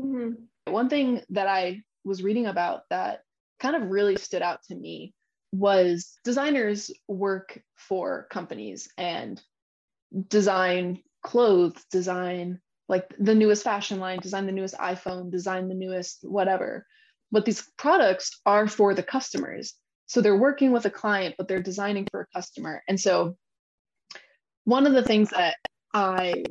Mm-hmm. 0.00 0.72
One 0.72 0.88
thing 0.88 1.22
that 1.30 1.46
I 1.46 1.82
was 2.04 2.22
reading 2.22 2.46
about 2.46 2.82
that 2.90 3.20
kind 3.60 3.76
of 3.76 3.90
really 3.90 4.16
stood 4.16 4.42
out 4.42 4.62
to 4.64 4.74
me 4.74 5.14
was 5.52 6.18
designers 6.24 6.90
work 7.08 7.60
for 7.76 8.26
companies 8.30 8.88
and 8.96 9.40
design 10.28 11.02
clothes, 11.22 11.84
design 11.90 12.60
like 12.90 13.14
the 13.20 13.36
newest 13.36 13.62
fashion 13.62 14.00
line, 14.00 14.18
design 14.18 14.46
the 14.46 14.52
newest 14.52 14.74
iPhone, 14.74 15.30
design 15.30 15.68
the 15.68 15.76
newest 15.76 16.24
whatever. 16.24 16.84
But 17.30 17.44
these 17.44 17.62
products 17.78 18.40
are 18.44 18.66
for 18.66 18.94
the 18.94 19.04
customers. 19.04 19.74
So 20.06 20.20
they're 20.20 20.36
working 20.36 20.72
with 20.72 20.86
a 20.86 20.90
client, 20.90 21.36
but 21.38 21.46
they're 21.46 21.62
designing 21.62 22.08
for 22.10 22.22
a 22.22 22.36
customer. 22.36 22.82
And 22.88 22.98
so 22.98 23.36
one 24.64 24.88
of 24.88 24.92
the 24.92 25.04
things 25.04 25.30
that 25.30 25.54
I 25.94 26.42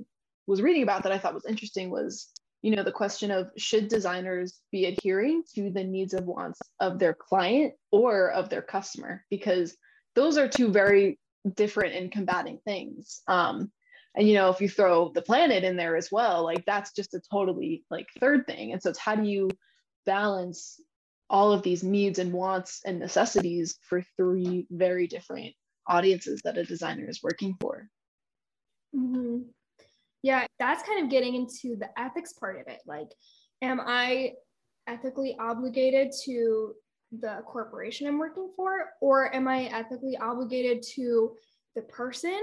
was 0.47 0.61
reading 0.61 0.83
about 0.83 1.03
that 1.03 1.11
I 1.11 1.17
thought 1.17 1.33
was 1.33 1.45
interesting 1.45 1.89
was, 1.89 2.29
you 2.61 2.73
know, 2.73 2.83
the 2.83 2.91
question 2.93 3.31
of 3.31 3.49
should 3.57 3.89
designers 3.89 4.61
be 4.71 4.85
adhering 4.85 5.43
to 5.55 5.69
the 5.69 5.83
needs 5.83 6.13
of 6.13 6.23
wants 6.23 6.61
of 6.79 6.99
their 6.99 7.13
client 7.13 7.73
or 7.91 8.31
of 8.31 8.47
their 8.47 8.61
customer? 8.61 9.25
Because 9.29 9.75
those 10.15 10.37
are 10.37 10.47
two 10.47 10.71
very 10.71 11.19
different 11.53 11.95
and 11.95 12.09
combating 12.09 12.59
things. 12.63 13.23
Um, 13.27 13.73
and 14.19 14.27
you 14.27 14.35
know 14.35 14.49
if 14.49 14.59
you 14.59 14.69
throw 14.69 15.09
the 15.15 15.21
planet 15.21 15.63
in 15.63 15.77
there 15.77 15.95
as 15.95 16.09
well 16.11 16.43
like 16.43 16.63
that's 16.65 16.91
just 16.91 17.13
a 17.13 17.21
totally 17.31 17.85
like 17.89 18.07
third 18.19 18.45
thing. 18.45 18.73
And 18.73 18.83
so 18.83 18.89
it's 18.89 18.99
how 18.99 19.15
do 19.15 19.23
you 19.23 19.49
balance 20.05 20.79
all 21.29 21.51
of 21.53 21.63
these 21.63 21.83
needs 21.83 22.19
and 22.19 22.33
wants 22.33 22.81
and 22.85 22.99
necessities 22.99 23.77
for 23.81 24.03
three 24.17 24.67
very 24.69 25.07
different 25.07 25.53
audiences 25.87 26.41
that 26.43 26.57
a 26.57 26.65
designer 26.65 27.07
is 27.07 27.23
working 27.23 27.55
for? 27.61 27.87
Mm-hmm. 28.95 29.43
yeah 30.23 30.47
that's 30.57 30.81
kind 30.81 31.03
of 31.03 31.11
getting 31.11 31.35
into 31.35 31.77
the 31.77 31.89
ethics 31.97 32.33
part 32.33 32.59
of 32.59 32.67
it. 32.67 32.81
Like 32.85 33.09
am 33.61 33.79
i 33.79 34.33
ethically 34.87 35.37
obligated 35.39 36.11
to 36.25 36.73
the 37.19 37.41
corporation 37.45 38.07
i'm 38.07 38.17
working 38.17 38.51
for 38.55 38.89
or 39.01 39.33
am 39.35 39.47
i 39.47 39.65
ethically 39.65 40.17
obligated 40.17 40.81
to 40.95 41.35
the 41.75 41.83
person 41.83 42.39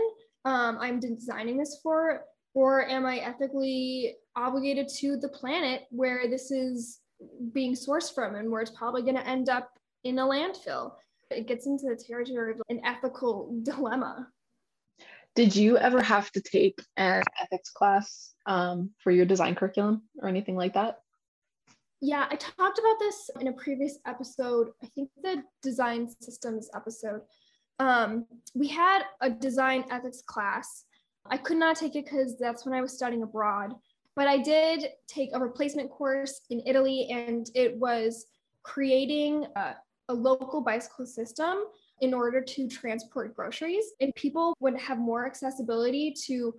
um, 0.47 0.79
I'm 0.81 1.00
designing 1.00 1.59
this 1.59 1.81
for, 1.83 2.23
or 2.55 2.88
am 2.88 3.05
I 3.05 3.19
ethically 3.19 4.15
obligated 4.37 4.88
to 5.00 5.17
the 5.17 5.29
planet 5.29 5.83
where 5.91 6.31
this 6.31 6.53
is 6.53 7.00
being 7.53 7.75
sourced 7.75 8.15
from 8.15 8.37
and 8.37 8.50
where 8.50 8.62
it's 8.62 8.71
probably 8.71 9.03
going 9.03 9.17
to 9.17 9.26
end 9.26 9.49
up 9.49 9.71
in 10.05 10.21
a 10.21 10.25
landfill? 10.25 10.93
It 11.33 11.49
gets 11.49 11.67
into 11.67 11.87
the 11.88 11.97
territory 11.97 12.53
of 12.53 12.62
an 12.69 12.81
ethical 12.85 13.59
dilemma. 13.65 14.29
Did 15.35 15.55
you 15.55 15.76
ever 15.76 16.00
have 16.00 16.31
to 16.33 16.41
take 16.41 16.79
an 16.97 17.25
ethics 17.43 17.71
class 17.71 18.33
um, 18.47 18.91
for 19.00 19.11
your 19.11 19.26
design 19.26 19.57
curriculum 19.57 20.03
or 20.23 20.29
anything 20.29 20.57
like 20.57 20.75
that? 20.75 21.00
Yeah, 22.00 22.26
I 22.31 22.37
talked 22.37 22.79
about 22.79 22.99
this 23.00 23.31
in 23.41 23.49
a 23.49 23.53
previous 23.53 23.99
episode. 24.07 24.69
I 24.83 24.87
think 24.95 25.11
the 25.23 25.43
design 25.62 26.09
systems 26.21 26.71
episode 26.75 27.23
um, 27.78 28.26
we 28.54 28.68
had 28.68 29.02
a 29.21 29.30
design 29.30 29.85
ethics 29.90 30.23
class. 30.23 30.85
I 31.30 31.37
could 31.37 31.56
not 31.56 31.76
take 31.76 31.97
it 31.97 32.04
because 32.04 32.37
that's 32.38 32.64
when 32.64 32.75
I 32.75 32.80
was 32.80 32.92
studying 32.92 33.23
abroad, 33.23 33.75
but 34.14 34.26
I 34.26 34.38
did 34.38 34.88
take 35.09 35.30
a 35.35 35.40
replacement 35.40 35.90
course 35.90 36.40
in 36.50 36.62
Italy, 36.66 37.09
and 37.11 37.50
it 37.54 37.76
was 37.76 38.26
creating 38.62 39.47
a, 39.56 39.75
a 40.09 40.14
local 40.14 40.61
bicycle 40.61 41.06
system 41.06 41.64
in 42.00 42.14
order 42.14 42.40
to 42.40 42.68
transport 42.68 43.35
groceries. 43.35 43.85
And 44.00 44.14
people 44.14 44.54
would 44.61 44.78
have 44.78 44.99
more 44.99 45.26
accessibility 45.26 46.14
to 46.26 46.54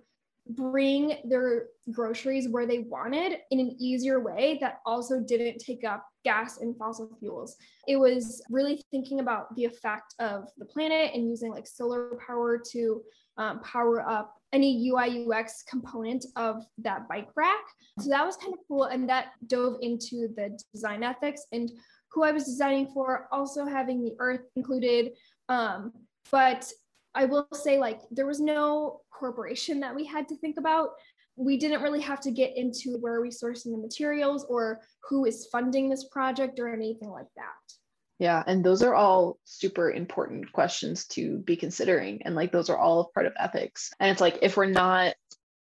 bring 0.50 1.18
their 1.24 1.66
groceries 1.90 2.48
where 2.48 2.66
they 2.66 2.80
wanted 2.80 3.38
in 3.50 3.60
an 3.60 3.76
easier 3.78 4.20
way 4.20 4.58
that 4.60 4.80
also 4.86 5.20
didn't 5.20 5.58
take 5.58 5.84
up 5.84 6.06
gas 6.24 6.60
and 6.60 6.76
fossil 6.76 7.16
fuels. 7.18 7.56
It 7.86 7.96
was 7.96 8.42
really 8.50 8.82
thinking 8.90 9.20
about 9.20 9.54
the 9.56 9.64
effect 9.64 10.14
of 10.18 10.48
the 10.56 10.64
planet 10.64 11.12
and 11.14 11.28
using 11.28 11.50
like 11.50 11.66
solar 11.66 12.18
power 12.26 12.60
to 12.72 13.02
um, 13.36 13.60
power 13.60 14.08
up 14.08 14.34
any 14.52 14.88
UI 14.88 15.26
UX 15.26 15.62
component 15.62 16.24
of 16.36 16.64
that 16.78 17.08
bike 17.08 17.28
rack. 17.36 17.64
So 18.00 18.08
that 18.08 18.24
was 18.24 18.36
kind 18.36 18.52
of 18.52 18.60
cool. 18.66 18.84
And 18.84 19.08
that 19.08 19.32
dove 19.46 19.76
into 19.82 20.28
the 20.36 20.58
design 20.72 21.02
ethics 21.02 21.42
and 21.52 21.70
who 22.10 22.24
I 22.24 22.32
was 22.32 22.44
designing 22.44 22.88
for, 22.88 23.28
also 23.30 23.66
having 23.66 24.02
the 24.02 24.14
earth 24.18 24.40
included. 24.56 25.12
Um, 25.48 25.92
but 26.30 26.70
I 27.14 27.24
will 27.24 27.48
say, 27.52 27.78
like, 27.78 28.00
there 28.10 28.26
was 28.26 28.40
no 28.40 29.00
corporation 29.10 29.80
that 29.80 29.94
we 29.94 30.04
had 30.04 30.28
to 30.28 30.36
think 30.36 30.56
about. 30.58 30.90
We 31.36 31.56
didn't 31.56 31.82
really 31.82 32.00
have 32.00 32.20
to 32.20 32.30
get 32.30 32.56
into 32.56 32.98
where 32.98 33.14
are 33.14 33.22
we 33.22 33.30
sourcing 33.30 33.72
the 33.72 33.78
materials 33.78 34.44
or 34.48 34.80
who 35.08 35.24
is 35.24 35.48
funding 35.50 35.88
this 35.88 36.04
project 36.08 36.58
or 36.58 36.72
anything 36.72 37.10
like 37.10 37.28
that. 37.36 37.74
Yeah, 38.18 38.42
and 38.46 38.64
those 38.64 38.82
are 38.82 38.94
all 38.94 39.38
super 39.44 39.92
important 39.92 40.52
questions 40.52 41.06
to 41.08 41.38
be 41.38 41.56
considering. 41.56 42.22
And 42.24 42.34
like, 42.34 42.50
those 42.50 42.68
are 42.68 42.76
all 42.76 43.12
part 43.14 43.26
of 43.26 43.32
ethics. 43.38 43.92
And 44.00 44.10
it's 44.10 44.20
like, 44.20 44.38
if 44.42 44.56
we're 44.56 44.66
not 44.66 45.14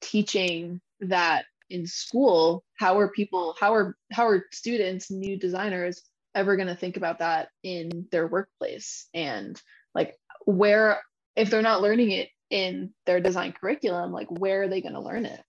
teaching 0.02 0.80
that 1.02 1.44
in 1.70 1.86
school, 1.86 2.64
how 2.76 2.98
are 3.00 3.12
people, 3.12 3.56
how 3.60 3.74
are, 3.74 3.98
how 4.14 4.26
are 4.28 4.46
students, 4.52 5.12
new 5.12 5.38
designers 5.38 6.02
ever 6.34 6.56
going 6.56 6.70
to 6.70 6.76
think 6.76 6.96
about 6.96 7.20
that 7.20 7.50
in 7.64 8.08
their 8.12 8.28
workplace? 8.28 9.08
And 9.14 9.62
like, 9.94 10.18
where 10.46 11.02
if 11.40 11.50
they're 11.50 11.62
not 11.62 11.82
learning 11.82 12.12
it 12.12 12.30
in 12.50 12.94
their 13.06 13.22
design 13.22 13.54
curriculum, 13.54 14.12
like 14.12 14.28
where 14.30 14.64
are 14.64 14.68
they 14.68 14.82
going 14.82 14.94
to 14.94 15.00
learn 15.00 15.26
it? 15.26 15.42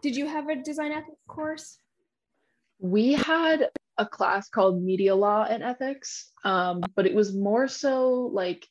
Did 0.00 0.16
you 0.16 0.26
have 0.26 0.48
a 0.48 0.56
design 0.56 0.92
ethics 0.92 1.20
course? 1.28 1.78
We 2.80 3.12
had 3.12 3.68
a 3.98 4.06
class 4.06 4.48
called 4.48 4.82
Media 4.82 5.14
Law 5.14 5.44
and 5.44 5.62
Ethics, 5.62 6.32
um, 6.44 6.80
but 6.96 7.06
it 7.06 7.14
was 7.14 7.34
more 7.34 7.68
so 7.68 8.30
like 8.32 8.66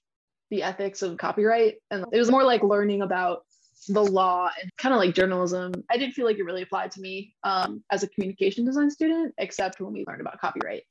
the 0.49 0.63
ethics 0.63 1.03
of 1.03 1.17
copyright. 1.17 1.75
And 1.91 2.03
it 2.11 2.17
was 2.17 2.31
more 2.31 2.43
like 2.43 2.63
learning 2.63 3.03
about 3.03 3.43
the 3.89 4.03
law 4.03 4.49
and 4.59 4.71
kind 4.77 4.95
of 4.95 4.99
like 4.99 5.13
journalism. 5.13 5.73
I 5.91 5.97
didn't 5.97 6.13
feel 6.13 6.25
like 6.25 6.39
it 6.39 6.43
really 6.43 6.63
applied 6.63 6.89
to 6.91 7.01
me 7.01 7.35
um, 7.43 7.83
as 7.91 8.01
a 8.01 8.09
communication 8.09 8.65
design 8.65 8.89
student, 8.89 9.35
except 9.37 9.79
when 9.79 9.93
we 9.93 10.05
learned 10.07 10.21
about 10.21 10.39
copyright. 10.39 10.83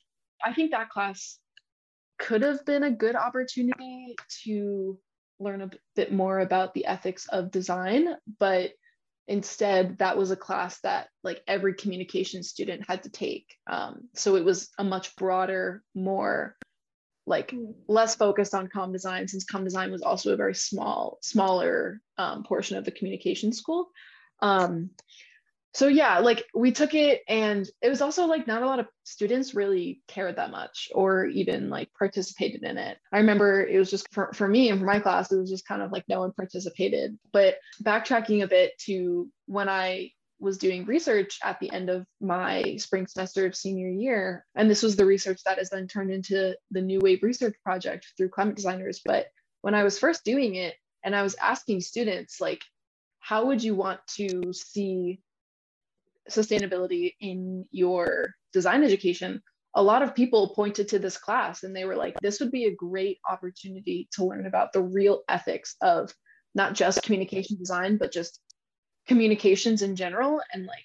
I 0.44 0.52
think 0.52 0.70
that 0.70 0.90
class 0.90 1.38
could 2.18 2.42
have 2.42 2.64
been 2.64 2.82
a 2.82 2.90
good 2.90 3.16
opportunity 3.16 4.16
to 4.44 4.98
learn 5.38 5.62
a 5.62 5.70
bit 5.94 6.12
more 6.12 6.38
about 6.40 6.74
the 6.74 6.86
ethics 6.86 7.26
of 7.28 7.50
design 7.50 8.16
but 8.38 8.70
instead 9.28 9.98
that 9.98 10.16
was 10.16 10.30
a 10.30 10.36
class 10.36 10.80
that 10.80 11.08
like 11.24 11.42
every 11.46 11.74
communication 11.74 12.42
student 12.42 12.88
had 12.88 13.02
to 13.02 13.10
take 13.10 13.54
um, 13.66 14.08
so 14.14 14.36
it 14.36 14.44
was 14.44 14.70
a 14.78 14.84
much 14.84 15.14
broader 15.16 15.82
more 15.94 16.56
like 17.26 17.50
mm. 17.50 17.74
less 17.88 18.14
focused 18.14 18.54
on 18.54 18.68
com 18.68 18.92
design 18.92 19.26
since 19.26 19.44
com 19.44 19.64
design 19.64 19.90
was 19.90 20.02
also 20.02 20.32
a 20.32 20.36
very 20.36 20.54
small 20.54 21.18
smaller 21.22 22.00
um, 22.18 22.44
portion 22.44 22.76
of 22.76 22.84
the 22.84 22.90
communication 22.90 23.52
school 23.52 23.90
um, 24.40 24.90
so 25.76 25.88
yeah 25.88 26.20
like 26.20 26.42
we 26.54 26.72
took 26.72 26.94
it 26.94 27.20
and 27.28 27.68
it 27.82 27.90
was 27.90 28.00
also 28.00 28.24
like 28.24 28.46
not 28.46 28.62
a 28.62 28.66
lot 28.66 28.80
of 28.80 28.86
students 29.04 29.54
really 29.54 30.00
cared 30.08 30.36
that 30.36 30.50
much 30.50 30.88
or 30.94 31.26
even 31.26 31.68
like 31.68 31.90
participated 31.98 32.62
in 32.62 32.78
it. 32.78 32.96
I 33.12 33.18
remember 33.18 33.62
it 33.62 33.78
was 33.78 33.90
just 33.90 34.10
for, 34.10 34.32
for 34.32 34.48
me 34.48 34.70
and 34.70 34.80
for 34.80 34.86
my 34.86 35.00
class 35.00 35.30
it 35.30 35.38
was 35.38 35.50
just 35.50 35.68
kind 35.68 35.82
of 35.82 35.92
like 35.92 36.04
no 36.08 36.20
one 36.20 36.32
participated. 36.32 37.18
But 37.30 37.56
backtracking 37.82 38.42
a 38.42 38.48
bit 38.48 38.72
to 38.86 39.28
when 39.44 39.68
i 39.68 40.12
was 40.38 40.56
doing 40.56 40.86
research 40.86 41.38
at 41.44 41.60
the 41.60 41.70
end 41.70 41.90
of 41.90 42.06
my 42.22 42.76
spring 42.78 43.06
semester 43.06 43.44
of 43.44 43.54
senior 43.54 43.88
year 43.88 44.46
and 44.54 44.70
this 44.70 44.82
was 44.82 44.96
the 44.96 45.04
research 45.04 45.40
that 45.44 45.58
is 45.58 45.68
then 45.68 45.88
turned 45.88 46.10
into 46.10 46.56
the 46.70 46.80
new 46.80 47.00
wave 47.00 47.22
research 47.22 47.54
project 47.62 48.06
through 48.16 48.30
climate 48.30 48.56
designers. 48.56 49.02
But 49.04 49.26
when 49.60 49.74
i 49.74 49.84
was 49.84 49.98
first 49.98 50.24
doing 50.24 50.54
it 50.54 50.74
and 51.04 51.14
i 51.14 51.22
was 51.22 51.34
asking 51.34 51.82
students 51.82 52.40
like 52.40 52.62
how 53.18 53.46
would 53.46 53.62
you 53.62 53.74
want 53.74 54.00
to 54.06 54.52
see 54.52 55.20
sustainability 56.30 57.14
in 57.20 57.66
your 57.70 58.34
design 58.52 58.82
education, 58.82 59.42
a 59.74 59.82
lot 59.82 60.02
of 60.02 60.14
people 60.14 60.54
pointed 60.54 60.88
to 60.88 60.98
this 60.98 61.18
class 61.18 61.62
and 61.62 61.76
they 61.76 61.84
were 61.84 61.96
like, 61.96 62.16
this 62.20 62.40
would 62.40 62.50
be 62.50 62.64
a 62.64 62.74
great 62.74 63.18
opportunity 63.28 64.08
to 64.12 64.24
learn 64.24 64.46
about 64.46 64.72
the 64.72 64.82
real 64.82 65.22
ethics 65.28 65.76
of 65.82 66.12
not 66.54 66.74
just 66.74 67.02
communication 67.02 67.58
design, 67.58 67.98
but 67.98 68.12
just 68.12 68.40
communications 69.06 69.82
in 69.82 69.94
general 69.94 70.40
and 70.52 70.66
like 70.66 70.84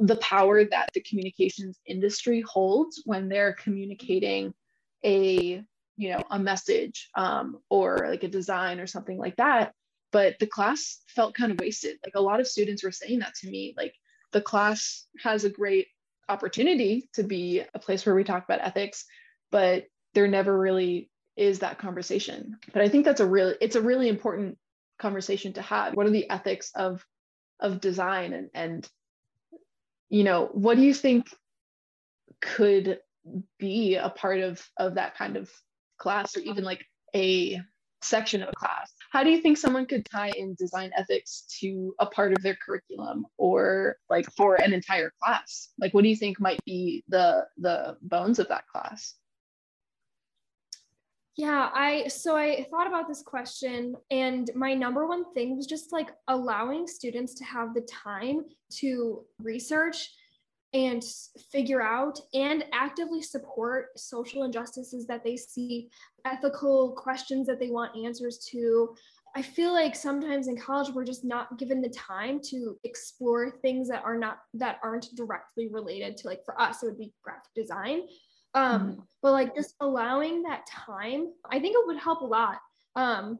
the 0.00 0.16
power 0.16 0.64
that 0.64 0.88
the 0.94 1.00
communications 1.02 1.78
industry 1.86 2.40
holds 2.40 3.02
when 3.04 3.28
they're 3.28 3.52
communicating 3.52 4.52
a 5.04 5.62
you 5.96 6.10
know 6.10 6.22
a 6.30 6.38
message 6.38 7.08
um, 7.14 7.58
or 7.70 8.06
like 8.08 8.22
a 8.22 8.28
design 8.28 8.80
or 8.80 8.86
something 8.86 9.18
like 9.18 9.36
that. 9.36 9.72
But 10.12 10.38
the 10.38 10.46
class 10.46 11.00
felt 11.08 11.34
kind 11.34 11.52
of 11.52 11.60
wasted. 11.60 11.98
Like 12.04 12.14
a 12.14 12.20
lot 12.20 12.40
of 12.40 12.46
students 12.46 12.84
were 12.84 12.92
saying 12.92 13.20
that 13.20 13.34
to 13.36 13.50
me 13.50 13.74
like 13.76 13.94
the 14.36 14.42
class 14.42 15.06
has 15.24 15.44
a 15.44 15.50
great 15.50 15.86
opportunity 16.28 17.08
to 17.14 17.22
be 17.22 17.62
a 17.72 17.78
place 17.78 18.04
where 18.04 18.14
we 18.14 18.22
talk 18.22 18.44
about 18.44 18.60
ethics 18.60 19.06
but 19.50 19.86
there 20.12 20.28
never 20.28 20.58
really 20.58 21.08
is 21.36 21.60
that 21.60 21.78
conversation. 21.78 22.58
But 22.72 22.82
i 22.82 22.88
think 22.88 23.06
that's 23.06 23.20
a 23.20 23.26
really 23.26 23.54
it's 23.62 23.76
a 23.76 23.80
really 23.80 24.08
important 24.08 24.58
conversation 24.98 25.52
to 25.54 25.62
have. 25.62 25.94
What 25.94 26.06
are 26.06 26.10
the 26.10 26.28
ethics 26.30 26.70
of 26.74 27.04
of 27.60 27.80
design? 27.80 28.32
And 28.32 28.50
and 28.54 28.88
you 30.08 30.24
know 30.24 30.48
what 30.52 30.76
do 30.76 30.82
you 30.82 30.94
think 30.94 31.26
could 32.40 33.00
be 33.58 33.96
a 33.96 34.10
part 34.10 34.40
of 34.40 34.62
of 34.76 34.94
that 34.94 35.16
kind 35.16 35.36
of 35.36 35.50
class 35.98 36.36
or 36.36 36.40
even 36.40 36.64
like 36.64 36.84
a 37.14 37.60
section 38.02 38.42
of 38.42 38.48
a 38.48 38.52
class. 38.52 38.92
How 39.10 39.22
do 39.24 39.30
you 39.30 39.40
think 39.40 39.58
someone 39.58 39.86
could 39.86 40.04
tie 40.04 40.30
in 40.36 40.54
design 40.58 40.90
ethics 40.96 41.44
to 41.60 41.94
a 41.98 42.06
part 42.06 42.32
of 42.32 42.42
their 42.42 42.56
curriculum 42.64 43.26
or 43.38 43.96
like 44.10 44.26
for 44.36 44.56
an 44.56 44.72
entire 44.72 45.12
class? 45.22 45.70
Like 45.78 45.94
what 45.94 46.02
do 46.02 46.08
you 46.08 46.16
think 46.16 46.40
might 46.40 46.60
be 46.64 47.04
the 47.08 47.46
the 47.58 47.96
bones 48.02 48.38
of 48.38 48.48
that 48.48 48.66
class? 48.68 49.14
Yeah 51.36 51.68
i 51.74 52.08
so 52.08 52.34
i 52.34 52.66
thought 52.70 52.86
about 52.86 53.08
this 53.08 53.22
question 53.22 53.94
and 54.10 54.50
my 54.54 54.72
number 54.72 55.06
one 55.06 55.34
thing 55.34 55.54
was 55.54 55.66
just 55.66 55.92
like 55.92 56.08
allowing 56.28 56.86
students 56.86 57.34
to 57.34 57.44
have 57.44 57.74
the 57.74 57.82
time 57.82 58.46
to 58.78 59.22
research 59.42 60.08
and 60.76 61.02
figure 61.50 61.80
out 61.80 62.20
and 62.34 62.62
actively 62.74 63.22
support 63.22 63.98
social 63.98 64.42
injustices 64.42 65.06
that 65.06 65.24
they 65.24 65.34
see, 65.34 65.88
ethical 66.26 66.92
questions 66.92 67.46
that 67.46 67.58
they 67.58 67.70
want 67.70 67.96
answers 67.96 68.46
to. 68.50 68.94
I 69.34 69.40
feel 69.40 69.72
like 69.72 69.96
sometimes 69.96 70.48
in 70.48 70.56
college 70.58 70.92
we're 70.94 71.06
just 71.06 71.24
not 71.24 71.58
given 71.58 71.80
the 71.80 71.88
time 71.88 72.40
to 72.50 72.78
explore 72.84 73.50
things 73.62 73.88
that 73.88 74.04
are 74.04 74.18
not 74.18 74.38
that 74.52 74.78
aren't 74.82 75.14
directly 75.14 75.68
related 75.68 76.18
to 76.18 76.28
like 76.28 76.44
for 76.44 76.60
us 76.60 76.82
it 76.82 76.86
would 76.86 76.98
be 76.98 77.14
graphic 77.22 77.54
design. 77.54 78.02
Um, 78.52 78.80
mm-hmm. 78.80 79.00
but 79.22 79.32
like 79.32 79.54
just 79.54 79.74
allowing 79.80 80.42
that 80.42 80.66
time, 80.66 81.28
I 81.50 81.58
think 81.58 81.74
it 81.74 81.86
would 81.86 81.98
help 81.98 82.20
a 82.20 82.26
lot. 82.26 82.58
Um, 82.96 83.38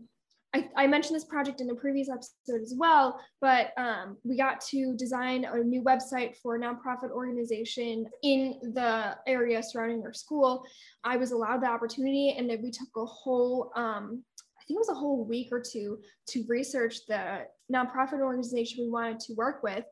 I, 0.56 0.84
I, 0.84 0.86
mentioned 0.86 1.16
this 1.16 1.24
project 1.24 1.60
in 1.60 1.66
the 1.66 1.74
previous 1.74 2.08
episode 2.08 2.62
as 2.62 2.74
well, 2.76 3.20
but 3.40 3.72
um, 3.76 4.16
we 4.24 4.36
got 4.36 4.60
to 4.62 4.94
design 4.96 5.44
a 5.44 5.58
new 5.58 5.82
website 5.82 6.36
for 6.42 6.56
a 6.56 6.58
nonprofit 6.58 7.10
organization 7.10 8.06
in 8.22 8.58
the 8.74 9.16
area 9.26 9.62
surrounding 9.62 10.02
our 10.04 10.14
school. 10.14 10.64
I 11.04 11.16
was 11.16 11.32
allowed 11.32 11.62
the 11.62 11.66
opportunity, 11.66 12.34
and 12.38 12.48
then 12.48 12.62
we 12.62 12.70
took 12.70 12.88
a 12.96 13.04
whole, 13.04 13.70
um, 13.76 14.22
I 14.40 14.62
think 14.66 14.78
it 14.78 14.80
was 14.80 14.88
a 14.88 14.94
whole 14.94 15.24
week 15.24 15.48
or 15.52 15.60
two 15.60 15.98
to 16.28 16.44
research 16.48 17.06
the 17.06 17.46
nonprofit 17.72 18.20
organization 18.20 18.84
we 18.84 18.90
wanted 18.90 19.20
to 19.20 19.34
work 19.34 19.62
with 19.62 19.84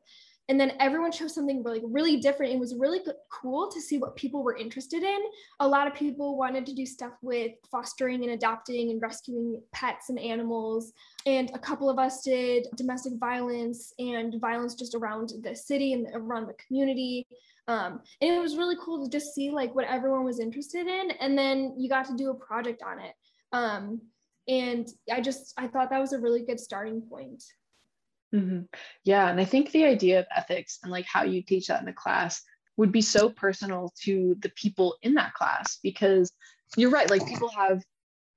and 0.49 0.59
then 0.59 0.73
everyone 0.79 1.11
chose 1.11 1.33
something 1.33 1.63
really 1.63 1.81
really 1.83 2.17
different. 2.17 2.53
It 2.53 2.59
was 2.59 2.75
really 2.75 2.99
cool 3.31 3.69
to 3.71 3.81
see 3.81 3.97
what 3.97 4.15
people 4.15 4.43
were 4.43 4.55
interested 4.55 5.03
in. 5.03 5.19
A 5.59 5.67
lot 5.67 5.87
of 5.87 5.93
people 5.93 6.37
wanted 6.37 6.65
to 6.67 6.73
do 6.73 6.85
stuff 6.85 7.13
with 7.21 7.51
fostering 7.71 8.23
and 8.23 8.33
adopting 8.33 8.91
and 8.91 9.01
rescuing 9.01 9.61
pets 9.71 10.09
and 10.09 10.19
animals. 10.19 10.93
And 11.25 11.51
a 11.53 11.59
couple 11.59 11.89
of 11.89 11.99
us 11.99 12.21
did 12.21 12.67
domestic 12.75 13.13
violence 13.19 13.93
and 13.99 14.39
violence 14.39 14.75
just 14.75 14.95
around 14.95 15.33
the 15.41 15.55
city 15.55 15.93
and 15.93 16.07
around 16.13 16.47
the 16.47 16.55
community. 16.67 17.27
Um, 17.67 18.01
and 18.21 18.31
it 18.31 18.39
was 18.39 18.57
really 18.57 18.75
cool 18.79 19.03
to 19.03 19.09
just 19.09 19.33
see 19.33 19.49
like 19.49 19.73
what 19.73 19.85
everyone 19.85 20.23
was 20.23 20.39
interested 20.39 20.85
in. 20.85 21.11
And 21.19 21.37
then 21.37 21.73
you 21.77 21.89
got 21.89 22.05
to 22.05 22.15
do 22.15 22.29
a 22.29 22.35
project 22.35 22.83
on 22.83 22.99
it. 22.99 23.13
Um, 23.51 24.01
and 24.47 24.87
i 25.11 25.19
just 25.19 25.53
i 25.57 25.67
thought 25.67 25.89
that 25.89 25.99
was 25.99 26.13
a 26.13 26.19
really 26.19 26.43
good 26.45 26.59
starting 26.59 27.01
point 27.01 27.43
Mm-hmm. 28.35 28.61
Yeah. 29.03 29.29
And 29.29 29.39
I 29.39 29.45
think 29.45 29.71
the 29.71 29.85
idea 29.85 30.19
of 30.19 30.25
ethics 30.35 30.79
and 30.83 30.91
like 30.91 31.05
how 31.05 31.23
you 31.23 31.41
teach 31.41 31.67
that 31.67 31.81
in 31.81 31.87
a 31.87 31.93
class 31.93 32.41
would 32.77 32.91
be 32.91 33.01
so 33.01 33.29
personal 33.29 33.93
to 34.03 34.35
the 34.41 34.49
people 34.49 34.97
in 35.01 35.13
that 35.13 35.33
class 35.33 35.79
because 35.81 36.31
you're 36.75 36.89
right. 36.89 37.09
Like 37.09 37.25
people 37.25 37.49
have 37.49 37.81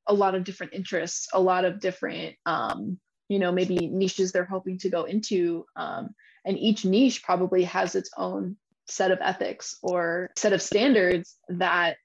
a 0.07 0.15
lot 0.15 0.35
of 0.35 0.45
different 0.45 0.75
interests, 0.75 1.29
a 1.33 1.41
lot 1.41 1.65
of 1.65 1.81
different, 1.81 2.37
um, 2.47 2.99
you 3.29 3.39
know, 3.41 3.51
maybe 3.51 3.89
niches 3.89 4.31
they're 4.31 4.45
hoping 4.45 4.79
to 4.79 4.89
go 4.89 5.05
into. 5.05 5.67
Um, 5.75 6.11
and 6.45 6.57
each 6.57 6.85
niche 6.85 7.23
probably 7.25 7.65
has 7.65 7.95
its 7.95 8.11
own 8.17 8.57
set 8.87 9.11
of 9.11 9.19
ethics 9.21 9.77
or 9.83 10.31
set 10.37 10.53
of 10.53 10.63
standards 10.63 11.37
that 11.49 11.97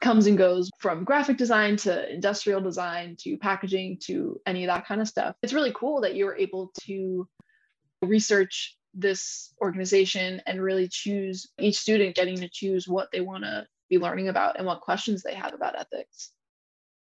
comes 0.00 0.26
and 0.26 0.38
goes 0.38 0.70
from 0.78 1.04
graphic 1.04 1.36
design 1.36 1.76
to 1.76 2.12
industrial 2.12 2.60
design 2.60 3.16
to 3.20 3.36
packaging 3.38 3.98
to 4.04 4.40
any 4.46 4.64
of 4.64 4.68
that 4.68 4.86
kind 4.86 5.00
of 5.00 5.08
stuff. 5.08 5.34
It's 5.42 5.52
really 5.52 5.72
cool 5.74 6.00
that 6.02 6.14
you 6.14 6.24
were 6.24 6.36
able 6.36 6.72
to 6.82 7.28
research 8.02 8.76
this 8.94 9.52
organization 9.60 10.40
and 10.46 10.62
really 10.62 10.88
choose 10.88 11.48
each 11.58 11.78
student 11.78 12.16
getting 12.16 12.36
to 12.36 12.48
choose 12.48 12.86
what 12.86 13.08
they 13.12 13.20
want 13.20 13.44
to 13.44 13.66
be 13.88 13.98
learning 13.98 14.28
about 14.28 14.56
and 14.56 14.66
what 14.66 14.80
questions 14.80 15.22
they 15.22 15.34
have 15.34 15.54
about 15.54 15.78
ethics. 15.78 16.32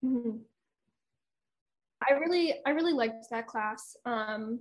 Mm-hmm. 0.04 0.38
I 2.08 2.14
really, 2.14 2.54
I 2.66 2.70
really 2.70 2.94
liked 2.94 3.26
that 3.30 3.46
class. 3.46 3.96
Um, 4.06 4.60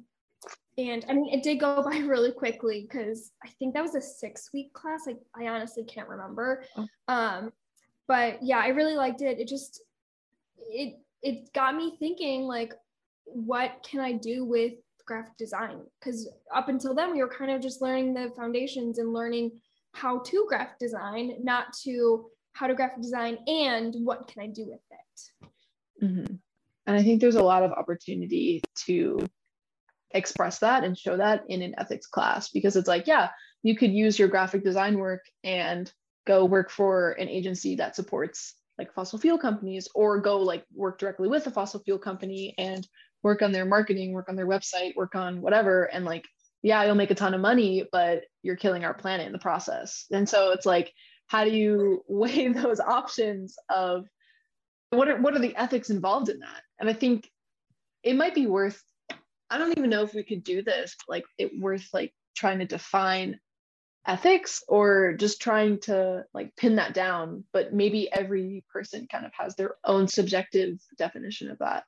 and 0.77 1.05
I 1.10 1.13
mean, 1.13 1.34
it 1.34 1.43
did 1.43 1.60
go 1.60 1.82
by 1.89 1.97
really 1.99 2.32
quickly 2.32 2.88
because 2.89 3.32
I 3.45 3.49
think 3.60 3.73
that 3.73 3.84
was 3.84 3.95
a 3.95 4.01
six 4.01 4.49
week 4.53 4.73
class. 4.73 5.03
Like, 5.08 5.19
I 5.36 5.47
honestly 5.47 5.84
can't 5.84 6.10
remember. 6.10 6.63
Oh. 6.75 6.88
Um, 7.08 7.51
but 8.09 8.41
yeah, 8.41 8.57
I 8.57 8.69
really 8.69 8.95
liked 8.95 9.21
it. 9.21 9.39
It 9.39 9.47
just 9.47 9.81
it 10.57 10.95
it 11.21 11.53
got 11.53 11.75
me 11.75 11.95
thinking 11.99 12.41
like 12.41 12.73
what 13.25 13.87
can 13.89 13.99
I 13.99 14.13
do 14.13 14.43
with 14.43 14.73
graphic 15.05 15.37
design? 15.37 15.81
Because 15.99 16.27
up 16.53 16.69
until 16.69 16.95
then 16.95 17.11
we 17.11 17.21
were 17.21 17.29
kind 17.29 17.51
of 17.51 17.61
just 17.61 17.81
learning 17.81 18.15
the 18.15 18.31
foundations 18.35 18.97
and 18.97 19.13
learning 19.13 19.51
how 19.93 20.19
to 20.19 20.45
graphic 20.49 20.79
design, 20.79 21.35
not 21.43 21.67
to 21.83 22.25
how 22.53 22.65
to 22.65 22.73
graphic 22.73 23.01
design 23.01 23.37
and 23.47 23.95
what 24.03 24.27
can 24.27 24.41
I 24.41 24.47
do 24.47 24.65
with 24.65 24.81
it. 24.91 26.03
Mm-hmm. 26.03 26.35
And 26.87 26.97
I 26.97 27.03
think 27.03 27.21
there's 27.21 27.35
a 27.35 27.43
lot 27.43 27.61
of 27.61 27.71
opportunity 27.71 28.63
to 28.85 29.19
express 30.11 30.57
that 30.59 30.83
and 30.83 30.97
show 30.97 31.17
that 31.17 31.43
in 31.47 31.61
an 31.61 31.75
ethics 31.77 32.07
class 32.07 32.49
because 32.49 32.75
it's 32.75 32.87
like, 32.87 33.05
yeah, 33.05 33.29
you 33.61 33.77
could 33.77 33.91
use 33.91 34.17
your 34.17 34.29
graphic 34.29 34.63
design 34.63 34.97
work 34.97 35.21
and 35.43 35.93
go 36.29 36.45
work 36.45 36.69
for 36.69 37.13
an 37.13 37.27
agency 37.27 37.75
that 37.75 37.95
supports 37.95 38.53
like 38.77 38.93
fossil 38.93 39.17
fuel 39.17 39.39
companies 39.39 39.87
or 39.95 40.21
go 40.21 40.37
like 40.37 40.63
work 40.75 40.99
directly 40.99 41.27
with 41.27 41.47
a 41.47 41.51
fossil 41.51 41.81
fuel 41.81 41.97
company 41.97 42.53
and 42.59 42.87
work 43.23 43.41
on 43.41 43.51
their 43.51 43.65
marketing 43.65 44.13
work 44.13 44.29
on 44.29 44.35
their 44.35 44.47
website 44.47 44.95
work 44.95 45.15
on 45.15 45.41
whatever. 45.41 45.85
And 45.85 46.05
like 46.05 46.25
yeah 46.61 46.83
you'll 46.83 46.93
make 46.93 47.09
a 47.09 47.15
ton 47.15 47.33
of 47.33 47.41
money 47.41 47.87
but 47.91 48.25
you're 48.43 48.55
killing 48.55 48.85
our 48.85 48.93
planet 48.93 49.25
in 49.25 49.33
the 49.33 49.39
process. 49.39 50.05
And 50.11 50.29
so 50.29 50.51
it's 50.51 50.67
like 50.67 50.93
how 51.25 51.43
do 51.43 51.49
you 51.49 52.03
weigh 52.07 52.47
those 52.49 52.79
options 52.79 53.55
of 53.67 54.05
what 54.91 55.09
are 55.09 55.19
what 55.19 55.35
are 55.35 55.39
the 55.39 55.55
ethics 55.55 55.89
involved 55.89 56.29
in 56.29 56.39
that? 56.39 56.61
And 56.79 56.87
i 56.87 56.93
think 56.93 57.27
it 58.03 58.15
might 58.15 58.35
be 58.35 58.45
worth 58.45 58.81
i 59.49 59.57
don't 59.57 59.77
even 59.77 59.89
know 59.89 60.03
if 60.03 60.13
we 60.13 60.23
could 60.23 60.43
do 60.43 60.61
this 60.61 60.95
like 61.07 61.25
it 61.37 61.51
worth 61.59 61.87
like 61.91 62.13
trying 62.35 62.59
to 62.59 62.65
define 62.65 63.39
ethics 64.07 64.63
or 64.67 65.13
just 65.13 65.41
trying 65.41 65.79
to 65.79 66.23
like 66.33 66.55
pin 66.55 66.77
that 66.77 66.93
down 66.93 67.43
but 67.51 67.73
maybe 67.73 68.12
every 68.12 68.63
person 68.71 69.07
kind 69.12 69.25
of 69.25 69.31
has 69.38 69.55
their 69.55 69.75
own 69.83 70.07
subjective 70.07 70.79
definition 70.97 71.51
of 71.51 71.59
that. 71.59 71.83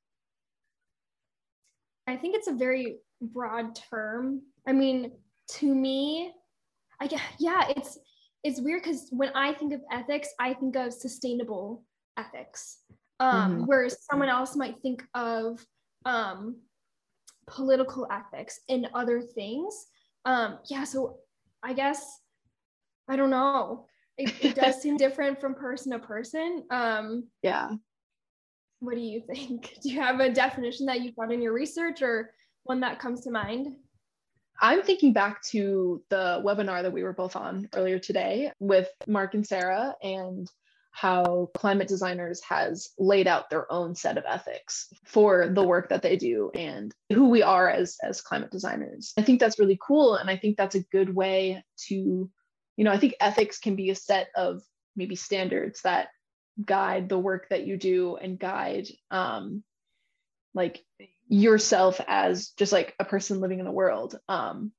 I 2.07 2.17
think 2.17 2.35
it's 2.35 2.47
a 2.47 2.53
very 2.53 2.97
broad 3.21 3.75
term. 3.75 4.41
I 4.67 4.73
mean 4.73 5.11
to 5.47 5.73
me 5.73 6.31
i 7.01 7.07
guess 7.07 7.19
yeah 7.37 7.65
it's 7.75 7.97
it's 8.45 8.61
weird 8.61 8.81
because 8.81 9.07
when 9.09 9.31
i 9.35 9.51
think 9.51 9.73
of 9.73 9.81
ethics 9.91 10.29
i 10.39 10.53
think 10.53 10.77
of 10.77 10.93
sustainable 10.93 11.83
ethics. 12.17 12.79
Um, 13.19 13.51
mm-hmm. 13.51 13.63
whereas 13.65 13.97
someone 14.09 14.29
else 14.29 14.55
might 14.55 14.79
think 14.79 15.03
of 15.13 15.63
um, 16.05 16.57
political 17.47 18.07
ethics 18.11 18.59
and 18.67 18.87
other 18.95 19.21
things. 19.21 19.87
Um, 20.25 20.59
yeah 20.69 20.83
so 20.83 21.17
I 21.63 21.73
guess 21.73 22.19
I 23.07 23.15
don't 23.15 23.29
know. 23.29 23.85
It, 24.17 24.33
it 24.43 24.55
does 24.55 24.81
seem 24.81 24.97
different 24.97 25.39
from 25.39 25.53
person 25.53 25.91
to 25.91 25.99
person. 25.99 26.63
Um, 26.69 27.27
yeah. 27.41 27.71
What 28.79 28.95
do 28.95 29.01
you 29.01 29.21
think? 29.21 29.75
Do 29.81 29.91
you 29.91 30.01
have 30.01 30.19
a 30.19 30.29
definition 30.29 30.85
that 30.87 31.01
you've 31.01 31.15
found 31.15 31.31
in 31.31 31.41
your 31.41 31.53
research 31.53 32.01
or 32.01 32.31
one 32.63 32.79
that 32.81 32.99
comes 32.99 33.21
to 33.21 33.31
mind? 33.31 33.75
I'm 34.59 34.83
thinking 34.83 35.11
back 35.11 35.41
to 35.49 36.03
the 36.09 36.41
webinar 36.45 36.83
that 36.83 36.93
we 36.93 37.03
were 37.03 37.13
both 37.13 37.35
on 37.35 37.67
earlier 37.73 37.99
today 37.99 38.51
with 38.59 38.89
Mark 39.07 39.33
and 39.33 39.45
Sarah 39.45 39.95
and 40.03 40.47
how 40.91 41.49
climate 41.55 41.87
designers 41.87 42.41
has 42.43 42.89
laid 42.99 43.27
out 43.27 43.49
their 43.49 43.71
own 43.71 43.95
set 43.95 44.17
of 44.17 44.25
ethics 44.27 44.87
for 45.05 45.49
the 45.49 45.63
work 45.63 45.89
that 45.89 46.01
they 46.01 46.17
do 46.17 46.51
and 46.53 46.93
who 47.11 47.29
we 47.29 47.41
are 47.41 47.69
as 47.69 47.97
as 48.03 48.21
climate 48.21 48.51
designers. 48.51 49.13
I 49.17 49.21
think 49.21 49.39
that's 49.39 49.59
really 49.59 49.79
cool 49.81 50.15
and 50.15 50.29
I 50.29 50.37
think 50.37 50.57
that's 50.57 50.75
a 50.75 50.83
good 50.83 51.13
way 51.13 51.63
to 51.87 52.29
you 52.77 52.85
know, 52.85 52.91
I 52.91 52.97
think 52.97 53.15
ethics 53.19 53.59
can 53.59 53.75
be 53.75 53.89
a 53.89 53.95
set 53.95 54.29
of 54.35 54.61
maybe 54.95 55.15
standards 55.15 55.81
that 55.83 56.09
guide 56.63 57.09
the 57.09 57.19
work 57.19 57.49
that 57.49 57.65
you 57.65 57.77
do 57.77 58.17
and 58.17 58.37
guide 58.37 58.87
um 59.09 59.63
like 60.53 60.83
yourself 61.27 62.01
as 62.07 62.49
just 62.57 62.73
like 62.73 62.93
a 62.99 63.05
person 63.05 63.39
living 63.39 63.59
in 63.59 63.65
the 63.65 63.71
world 63.71 64.19
um 64.27 64.71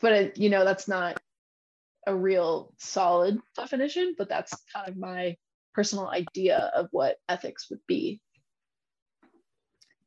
but 0.00 0.36
you 0.38 0.50
know 0.50 0.64
that's 0.64 0.88
not 0.88 1.20
a 2.06 2.14
real 2.14 2.72
solid 2.78 3.38
definition 3.56 4.14
but 4.16 4.28
that's 4.28 4.54
kind 4.74 4.88
of 4.88 4.96
my 4.96 5.36
personal 5.74 6.08
idea 6.08 6.70
of 6.74 6.88
what 6.90 7.16
ethics 7.28 7.68
would 7.70 7.80
be. 7.86 8.20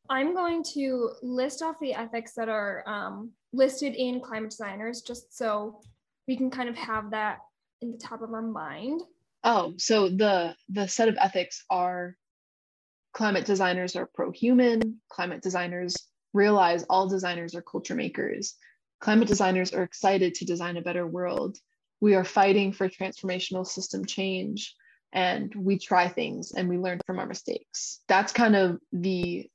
I'm 0.10 0.34
going 0.34 0.64
to 0.74 1.12
list 1.22 1.62
off 1.62 1.80
the 1.80 1.94
ethics 1.94 2.34
that 2.34 2.50
are 2.50 2.84
um, 2.88 3.32
listed 3.54 3.96
in 3.96 4.20
climate 4.20 4.50
designers 4.50 5.02
just 5.02 5.36
so 5.36 5.82
we 6.28 6.36
can 6.36 6.50
kind 6.50 6.70
of 6.70 6.76
have 6.76 7.12
that 7.12 7.40
in 7.82 7.92
the 7.92 7.98
top 7.98 8.22
of 8.22 8.34
our 8.34 8.42
mind. 8.42 9.02
Oh 9.44 9.74
so 9.78 10.10
the 10.10 10.56
the 10.70 10.88
set 10.88 11.10
of 11.10 11.18
ethics 11.20 11.66
are 11.70 12.16
climate 13.14 13.46
designers 13.46 13.96
are 13.96 14.10
pro-human 14.14 15.02
climate 15.10 15.42
designers 15.42 15.96
realize 16.34 16.84
all 16.90 17.08
designers 17.08 17.54
are 17.54 17.62
culture 17.62 17.94
makers 17.94 18.56
climate 19.02 19.28
designers 19.28 19.74
are 19.74 19.84
excited 19.84 20.34
to 20.34 20.46
design 20.46 20.78
a 20.78 20.82
better 20.82 21.06
world 21.06 21.58
we 22.04 22.16
are 22.16 22.26
fighting 22.26 22.74
for 22.74 22.90
transformational 22.90 23.66
system 23.66 24.04
change 24.04 24.76
and 25.14 25.56
we 25.56 25.80
try 25.80 26.10
things 26.10 26.52
and 26.52 26.68
we 26.68 26.78
learn 26.78 27.00
from 27.06 27.18
our 27.18 27.26
mistakes. 27.26 28.02
That's 28.10 28.34
kind 28.34 28.58
of 28.58 28.78
the 28.92 29.50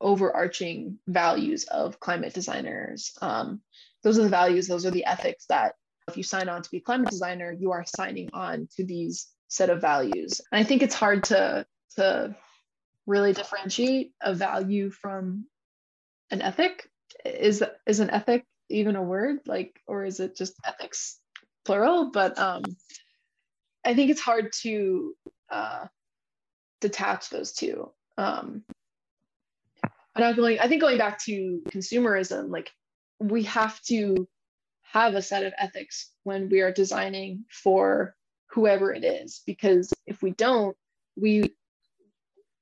overarching 0.00 1.00
values 1.08 1.64
of 1.64 1.98
climate 1.98 2.34
designers. 2.34 3.10
Um, 3.20 3.62
those 4.04 4.16
are 4.16 4.22
the 4.22 4.28
values 4.28 4.68
those 4.68 4.86
are 4.86 4.92
the 4.92 5.04
ethics 5.04 5.46
that 5.48 5.74
if 6.06 6.16
you 6.16 6.22
sign 6.22 6.48
on 6.48 6.62
to 6.62 6.70
be 6.70 6.78
a 6.78 6.82
climate 6.82 7.10
designer 7.10 7.52
you 7.52 7.72
are 7.72 7.84
signing 7.84 8.30
on 8.32 8.68
to 8.76 8.86
these 8.86 9.26
set 9.48 9.70
of 9.70 9.80
values. 9.80 10.40
And 10.52 10.60
i 10.60 10.62
think 10.62 10.82
it's 10.82 10.94
hard 10.94 11.24
to 11.24 11.66
to 11.96 12.36
really 13.06 13.32
differentiate 13.32 14.12
a 14.22 14.34
value 14.34 14.90
from 14.90 15.46
an 16.30 16.42
ethic. 16.42 16.88
Is 17.24 17.64
is 17.88 17.98
an 17.98 18.10
ethic 18.10 18.44
even 18.68 18.94
a 18.94 19.02
word? 19.02 19.40
Like 19.46 19.80
or 19.88 20.04
is 20.04 20.20
it 20.20 20.36
just 20.36 20.54
ethics 20.64 21.19
plural 21.70 22.10
but 22.10 22.36
um 22.36 22.64
i 23.84 23.94
think 23.94 24.10
it's 24.10 24.20
hard 24.20 24.52
to 24.52 25.14
uh 25.50 25.86
detach 26.80 27.30
those 27.30 27.52
two. 27.52 27.92
Um 28.18 28.64
and 30.16 30.24
i'm 30.24 30.34
going 30.34 30.58
i 30.58 30.66
think 30.66 30.80
going 30.80 30.98
back 30.98 31.22
to 31.26 31.62
consumerism 31.68 32.50
like 32.50 32.72
we 33.20 33.44
have 33.44 33.80
to 33.82 34.26
have 34.82 35.14
a 35.14 35.22
set 35.22 35.44
of 35.44 35.52
ethics 35.58 36.10
when 36.24 36.48
we 36.48 36.60
are 36.60 36.72
designing 36.72 37.44
for 37.48 38.16
whoever 38.48 38.92
it 38.92 39.04
is 39.04 39.42
because 39.46 39.92
if 40.06 40.22
we 40.22 40.32
don't 40.32 40.76
we 41.14 41.54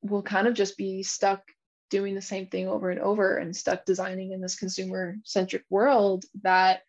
will 0.02 0.22
kind 0.22 0.46
of 0.46 0.52
just 0.52 0.76
be 0.76 1.02
stuck 1.02 1.42
doing 1.88 2.14
the 2.14 2.20
same 2.20 2.46
thing 2.46 2.68
over 2.68 2.90
and 2.90 3.00
over 3.00 3.38
and 3.38 3.56
stuck 3.56 3.86
designing 3.86 4.32
in 4.32 4.42
this 4.42 4.56
consumer 4.58 5.16
centric 5.24 5.64
world 5.70 6.26
that 6.42 6.82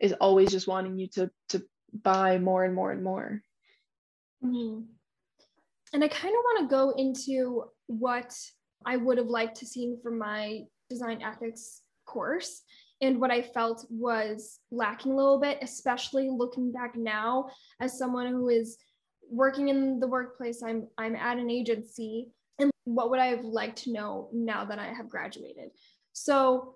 is 0.00 0.12
always 0.14 0.50
just 0.50 0.68
wanting 0.68 0.98
you 0.98 1.08
to 1.08 1.30
to 1.48 1.62
buy 2.02 2.38
more 2.38 2.64
and 2.64 2.74
more 2.74 2.92
and 2.92 3.02
more 3.02 3.40
mm-hmm. 4.44 4.82
and 5.92 6.04
i 6.04 6.08
kind 6.08 6.34
of 6.34 6.40
want 6.44 6.60
to 6.60 6.74
go 6.74 6.90
into 6.90 7.64
what 7.86 8.34
i 8.84 8.96
would 8.96 9.18
have 9.18 9.28
liked 9.28 9.56
to 9.56 9.66
see 9.66 9.96
from 10.02 10.18
my 10.18 10.60
design 10.90 11.22
ethics 11.22 11.82
course 12.06 12.62
and 13.00 13.20
what 13.20 13.30
i 13.30 13.40
felt 13.40 13.86
was 13.88 14.60
lacking 14.70 15.12
a 15.12 15.16
little 15.16 15.40
bit 15.40 15.58
especially 15.62 16.28
looking 16.30 16.72
back 16.72 16.94
now 16.96 17.46
as 17.80 17.98
someone 17.98 18.26
who 18.26 18.48
is 18.48 18.76
working 19.30 19.68
in 19.68 19.98
the 19.98 20.06
workplace 20.06 20.62
i'm 20.62 20.86
i'm 20.98 21.16
at 21.16 21.38
an 21.38 21.50
agency 21.50 22.28
and 22.58 22.70
what 22.84 23.10
would 23.10 23.20
I 23.20 23.26
have 23.26 23.44
liked 23.44 23.84
to 23.84 23.92
know 23.92 24.28
now 24.32 24.64
that 24.64 24.78
I 24.78 24.86
have 24.86 25.08
graduated? 25.08 25.70
So, 26.12 26.74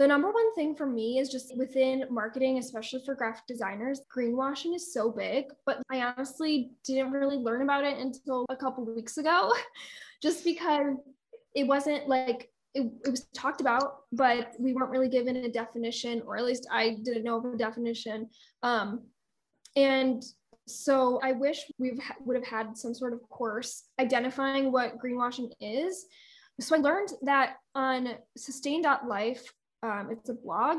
the 0.00 0.08
number 0.08 0.30
one 0.30 0.54
thing 0.54 0.74
for 0.74 0.86
me 0.86 1.18
is 1.18 1.28
just 1.28 1.54
within 1.58 2.06
marketing, 2.08 2.56
especially 2.56 3.02
for 3.04 3.14
graphic 3.14 3.46
designers, 3.46 4.00
greenwashing 4.10 4.74
is 4.74 4.94
so 4.94 5.10
big, 5.10 5.44
but 5.66 5.82
I 5.90 6.00
honestly 6.00 6.70
didn't 6.86 7.12
really 7.12 7.36
learn 7.36 7.60
about 7.60 7.84
it 7.84 7.98
until 7.98 8.46
a 8.48 8.56
couple 8.56 8.82
weeks 8.86 9.18
ago, 9.18 9.52
just 10.22 10.42
because 10.42 10.96
it 11.54 11.66
wasn't 11.66 12.08
like 12.08 12.48
it, 12.72 12.90
it, 13.04 13.10
was 13.10 13.26
talked 13.34 13.60
about, 13.60 13.96
but 14.10 14.52
we 14.58 14.72
weren't 14.72 14.90
really 14.90 15.10
given 15.10 15.36
a 15.36 15.50
definition, 15.50 16.22
or 16.26 16.38
at 16.38 16.46
least 16.46 16.66
I 16.72 16.96
didn't 17.02 17.24
know 17.24 17.36
of 17.36 17.44
a 17.44 17.58
definition. 17.58 18.30
Um, 18.62 19.02
and 19.76 20.24
so 20.66 21.20
I 21.22 21.32
wish 21.32 21.60
we 21.78 22.00
would 22.24 22.36
have 22.36 22.46
had 22.46 22.74
some 22.74 22.94
sort 22.94 23.12
of 23.12 23.20
course 23.28 23.84
identifying 24.00 24.72
what 24.72 24.98
greenwashing 24.98 25.50
is. 25.60 26.06
So 26.58 26.74
I 26.74 26.78
learned 26.78 27.10
that 27.22 27.56
on 27.74 28.14
sustain.life, 28.38 29.44
um, 29.82 30.08
it's 30.10 30.28
a 30.28 30.34
blog, 30.34 30.78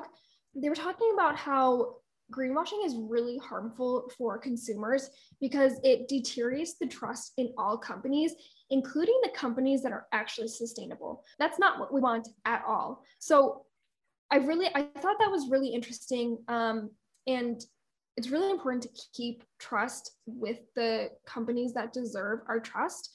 they 0.56 0.70
were 0.70 0.76
talking 0.76 1.12
about 1.14 1.36
how 1.36 1.96
greenwashing 2.32 2.86
is 2.86 2.96
really 2.96 3.38
harmful 3.38 4.10
for 4.18 4.38
consumers 4.38 5.10
because 5.40 5.74
it 5.84 6.08
deteriorates 6.08 6.76
the 6.80 6.88
trust 6.88 7.34
in 7.38 7.54
all 7.58 7.78
companies, 7.78 8.34
including 8.70 9.20
the 9.24 9.30
companies 9.30 9.84
that 9.84 9.92
are 9.92 10.08
actually 10.14 10.48
sustainable. 10.48 11.24
That's 11.40 11.60
not 11.60 11.80
what 11.80 11.94
we 11.94 12.00
want 12.00 12.30
at 12.46 12.64
all. 12.66 13.04
So 13.20 13.66
I 14.32 14.38
really, 14.38 14.68
I 14.74 14.84
thought 14.84 15.18
that 15.20 15.30
was 15.30 15.50
really 15.50 15.70
interesting. 15.70 16.38
Um, 16.48 16.92
and 17.28 17.62
it's 18.18 18.30
really 18.30 18.50
important 18.50 18.84
to 18.84 19.02
keep 19.14 19.44
trust 19.60 20.12
with 20.26 20.60
the 20.76 21.10
companies 21.26 21.74
that 21.74 21.94
deserve 21.94 22.40
our 22.48 22.60
trust. 22.60 23.10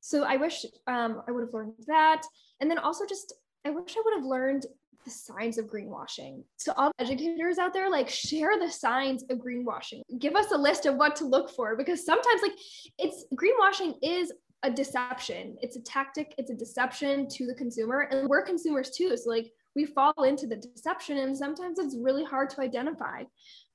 So 0.00 0.24
I 0.24 0.36
wish 0.36 0.64
um, 0.86 1.22
I 1.28 1.32
would 1.32 1.42
have 1.42 1.54
learned 1.54 1.74
that. 1.86 2.22
And 2.60 2.70
then 2.70 2.78
also 2.78 3.04
just, 3.06 3.32
I 3.64 3.70
wish 3.70 3.96
I 3.96 4.02
would 4.04 4.14
have 4.16 4.24
learned 4.24 4.66
the 5.06 5.10
signs 5.10 5.56
of 5.56 5.66
greenwashing. 5.66 6.42
So 6.56 6.72
all 6.76 6.92
educators 6.98 7.58
out 7.58 7.72
there, 7.72 7.88
like 7.88 8.10
share 8.10 8.58
the 8.58 8.70
signs 8.70 9.22
of 9.30 9.38
greenwashing. 9.38 10.02
Give 10.18 10.34
us 10.34 10.50
a 10.52 10.58
list 10.58 10.84
of 10.84 10.96
what 10.96 11.16
to 11.16 11.24
look 11.24 11.48
for 11.50 11.76
because 11.76 12.04
sometimes 12.04 12.42
like 12.42 12.58
it's 12.98 13.24
greenwashing 13.34 13.94
is 14.02 14.32
a 14.62 14.70
deception. 14.70 15.56
It's 15.62 15.76
a 15.76 15.82
tactic, 15.82 16.34
it's 16.38 16.50
a 16.50 16.54
deception 16.54 17.28
to 17.28 17.46
the 17.46 17.54
consumer. 17.54 18.08
And 18.10 18.28
we're 18.28 18.42
consumers 18.42 18.90
too. 18.90 19.16
So 19.16 19.30
like 19.30 19.52
we 19.74 19.86
fall 19.86 20.24
into 20.24 20.46
the 20.46 20.56
deception 20.56 21.18
and 21.18 21.36
sometimes 21.36 21.78
it's 21.78 21.96
really 21.96 22.24
hard 22.24 22.50
to 22.50 22.60
identify. 22.60 23.22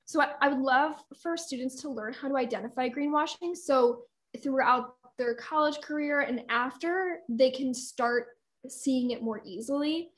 So 0.04 0.20
I, 0.20 0.32
I 0.42 0.48
would 0.48 0.60
love 0.60 0.96
for 1.22 1.36
students 1.36 1.80
to 1.82 1.88
learn 1.88 2.12
how 2.12 2.28
to 2.28 2.36
identify 2.36 2.88
greenwashing. 2.88 3.56
So 3.56 4.02
throughout 4.42 4.96
their 5.18 5.34
college 5.34 5.80
career 5.80 6.20
and 6.20 6.42
after, 6.50 7.20
they 7.28 7.50
can 7.50 7.72
start 7.72 8.26
seeing 8.68 9.10
it 9.10 9.22
more 9.22 9.42
easily 9.44 10.10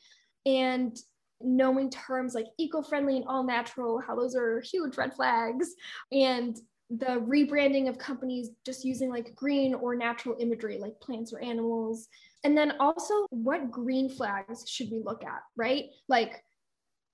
and 0.46 0.96
knowing 1.40 1.90
terms 1.90 2.34
like 2.34 2.46
eco-friendly 2.58 3.16
and 3.16 3.26
all 3.26 3.44
natural, 3.44 4.00
how 4.00 4.14
those 4.14 4.34
are 4.34 4.60
huge 4.60 4.96
red 4.96 5.14
flags, 5.14 5.74
and 6.12 6.58
the 6.90 7.06
rebranding 7.26 7.88
of 7.88 7.98
companies 7.98 8.50
just 8.64 8.84
using 8.84 9.08
like 9.10 9.34
green 9.34 9.74
or 9.74 9.94
natural 9.96 10.36
imagery 10.38 10.78
like 10.78 10.98
plants 11.00 11.32
or 11.32 11.40
animals. 11.40 12.08
And 12.44 12.56
then 12.56 12.74
also 12.78 13.26
what 13.30 13.70
green 13.70 14.08
flags 14.08 14.68
should 14.68 14.90
we 14.90 15.00
look 15.02 15.24
at, 15.24 15.40
right? 15.56 15.86
Like 16.08 16.44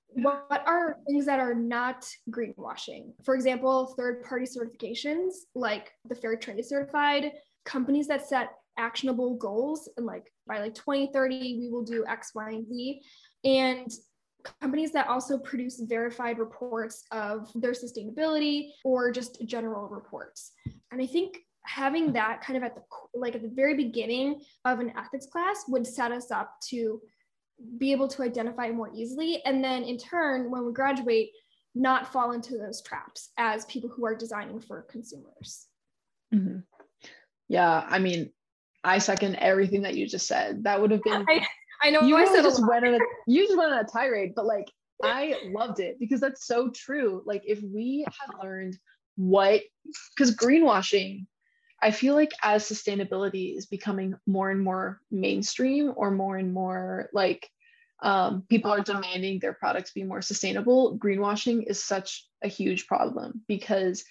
what 0.09 0.65
are 0.67 0.97
things 1.07 1.25
that 1.27 1.39
are 1.39 1.55
not 1.55 2.05
greenwashing? 2.31 3.13
For 3.25 3.37
example, 3.37 3.95
third 3.97 4.25
party 4.25 4.45
certifications 4.45 5.35
like 5.55 5.93
the 6.09 6.17
Fair 6.17 6.37
Trade 6.37 6.65
Certified, 6.65 7.33
companies 7.65 8.09
that 8.09 8.29
set 8.29 8.51
actionable 8.79 9.37
goals 9.37 9.89
and 9.97 10.07
like 10.07 10.33
by 10.47 10.61
like 10.61 10.75
2030, 10.75 11.59
we 11.59 11.69
will 11.69 11.85
do 11.85 12.05
X, 12.07 12.33
Y, 12.35 12.51
and 12.51 12.67
Z. 12.67 13.01
And 13.45 13.91
companies 14.61 14.93
that 14.93 15.07
also 15.09 15.39
produce 15.39 15.81
verified 15.81 16.39
reports 16.39 17.05
of 17.13 17.51
their 17.55 17.73
sustainability 17.73 18.71
or 18.85 19.11
just 19.11 19.45
general 19.47 19.89
reports. 19.89 20.53
And 20.91 21.01
I 21.01 21.07
think 21.07 21.39
having 21.67 22.13
that 22.15 22.41
kind 22.41 22.57
of 22.57 22.63
at 22.63 22.75
the 22.75 22.83
like 23.15 23.35
at 23.35 23.43
the 23.43 23.49
very 23.49 23.75
beginning 23.75 24.41
of 24.65 24.81
an 24.81 24.93
ethics 24.97 25.27
class 25.27 25.65
would 25.69 25.87
set 25.87 26.11
us 26.11 26.31
up 26.31 26.55
to 26.69 27.01
be 27.79 27.93
able 27.93 28.09
to 28.09 28.23
identify 28.23 28.71
more 28.71 28.91
easily. 28.95 29.43
And 29.45 29.63
then 29.63 29.83
in 29.83 29.99
turn, 29.99 30.51
when 30.51 30.65
we 30.65 30.73
graduate, 30.73 31.31
not 31.75 32.13
fall 32.13 32.33
into 32.33 32.57
those 32.57 32.83
traps 32.83 33.31
as 33.37 33.65
people 33.67 33.91
who 33.91 34.05
are 34.07 34.15
designing 34.15 34.61
for 34.61 34.83
consumers. 34.91 35.67
Mm-hmm. 36.35 36.61
Yeah, 37.49 37.85
I 37.87 37.99
mean, 37.99 38.33
I 38.83 38.99
second 38.99 39.37
everything 39.37 39.83
that 39.83 39.95
you 39.95 40.07
just 40.07 40.27
said. 40.27 40.65
That 40.65 40.81
would 40.81 40.91
have 40.91 41.03
been. 41.03 41.25
I, 41.29 41.47
I 41.83 41.91
know 41.91 42.03
you 42.03 42.17
really 42.17 42.43
just 42.43 42.67
went 42.67 42.87
on 42.87 42.95
a 42.95 42.99
you 43.27 43.47
just 43.47 43.59
went 43.59 43.73
on 43.73 43.79
a 43.79 43.85
tirade, 43.85 44.33
but 44.35 44.47
like 44.47 44.69
I 45.03 45.37
loved 45.47 45.81
it 45.81 45.99
because 45.99 46.21
that's 46.21 46.47
so 46.47 46.71
true. 46.71 47.23
Like 47.25 47.43
if 47.47 47.61
we 47.63 48.05
had 48.07 48.43
learned 48.43 48.79
what 49.17 49.63
because 50.15 50.35
greenwashing 50.35 51.27
I 51.83 51.91
feel 51.91 52.15
like 52.15 52.33
as 52.43 52.65
sustainability 52.65 53.57
is 53.57 53.67
becoming 53.67 54.15
more 54.27 54.51
and 54.51 54.63
more 54.63 55.01
mainstream 55.11 55.93
or 55.97 56.11
more 56.11 56.37
and 56.37 56.53
more 56.53 57.09
like 57.13 57.49
um, 58.03 58.45
people 58.49 58.71
are 58.71 58.83
demanding 58.83 59.39
their 59.39 59.53
products 59.53 59.93
be 59.93 60.05
more 60.05 60.23
sustainable, 60.23 60.99
greenwashing 60.99 61.65
is 61.67 61.83
such 61.83 62.27
a 62.43 62.49
huge 62.49 62.87
problem 62.87 63.43
because 63.47 64.05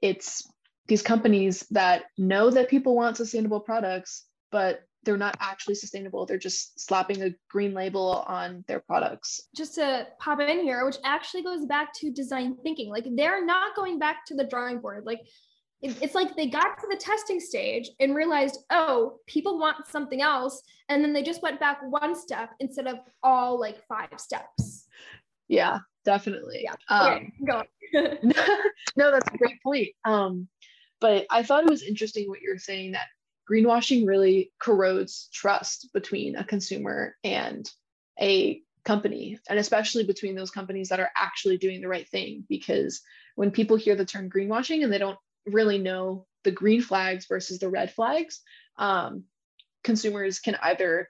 it's 0.00 0.48
these 0.86 1.02
companies 1.02 1.66
that 1.70 2.04
know 2.18 2.50
that 2.50 2.68
people 2.68 2.94
want 2.94 3.16
sustainable 3.16 3.60
products, 3.60 4.26
but 4.50 4.82
they're 5.04 5.16
not 5.16 5.36
actually 5.40 5.74
sustainable. 5.74 6.26
They're 6.26 6.38
just 6.38 6.78
slapping 6.80 7.22
a 7.22 7.34
green 7.50 7.74
label 7.74 8.24
on 8.26 8.64
their 8.68 8.80
products. 8.80 9.48
Just 9.54 9.74
to 9.76 10.06
pop 10.20 10.40
in 10.40 10.60
here, 10.60 10.84
which 10.84 10.98
actually 11.04 11.42
goes 11.42 11.66
back 11.66 11.92
to 11.94 12.12
design 12.12 12.56
thinking. 12.62 12.88
Like 12.88 13.06
they're 13.16 13.44
not 13.44 13.74
going 13.74 13.98
back 13.98 14.24
to 14.26 14.34
the 14.34 14.44
drawing 14.44 14.80
board. 14.80 15.04
Like 15.04 15.20
it's 15.82 16.14
like 16.14 16.36
they 16.36 16.46
got 16.46 16.78
to 16.78 16.86
the 16.88 16.96
testing 16.96 17.40
stage 17.40 17.90
and 17.98 18.14
realized, 18.14 18.58
oh, 18.70 19.18
people 19.26 19.58
want 19.58 19.88
something 19.88 20.22
else. 20.22 20.62
And 20.88 21.02
then 21.02 21.12
they 21.12 21.24
just 21.24 21.42
went 21.42 21.58
back 21.58 21.80
one 21.88 22.14
step 22.14 22.50
instead 22.60 22.86
of 22.86 22.98
all 23.24 23.58
like 23.58 23.82
five 23.88 24.18
steps. 24.18 24.86
Yeah, 25.48 25.80
definitely. 26.04 26.64
Yeah. 26.64 26.74
Um, 26.88 27.12
okay, 27.12 27.32
go 27.44 27.62
no, 28.96 29.10
that's 29.10 29.28
a 29.34 29.36
great 29.36 29.60
point. 29.62 29.88
Um, 30.04 30.48
but 31.02 31.26
I 31.30 31.44
thought 31.44 31.64
it 31.64 31.70
was 31.70 31.84
interesting 31.84 32.30
what 32.30 32.42
you're 32.42 32.58
saying 32.58 32.92
that 32.92 33.08
greenwashing 33.50 34.06
really 34.08 34.52
corrodes 34.60 35.28
trust 35.34 35.90
between 35.92 36.36
a 36.36 36.44
consumer 36.44 37.16
and 37.24 37.70
a 38.20 38.62
company, 38.84 39.38
and 39.50 39.58
especially 39.58 40.04
between 40.04 40.36
those 40.36 40.52
companies 40.52 40.90
that 40.90 41.00
are 41.00 41.10
actually 41.16 41.58
doing 41.58 41.82
the 41.82 41.88
right 41.88 42.08
thing. 42.08 42.44
Because 42.48 43.02
when 43.36 43.50
people 43.50 43.76
hear 43.76 43.96
the 43.96 44.06
term 44.06 44.30
greenwashing 44.30 44.84
and 44.84 44.92
they 44.92 44.98
don't 44.98 45.18
really 45.46 45.78
know 45.78 46.26
the 46.44 46.52
green 46.52 46.82
flags 46.82 47.26
versus 47.26 47.58
the 47.58 47.68
red 47.68 47.92
flags, 47.92 48.40
um, 48.78 49.24
consumers 49.84 50.38
can 50.38 50.56
either, 50.62 51.08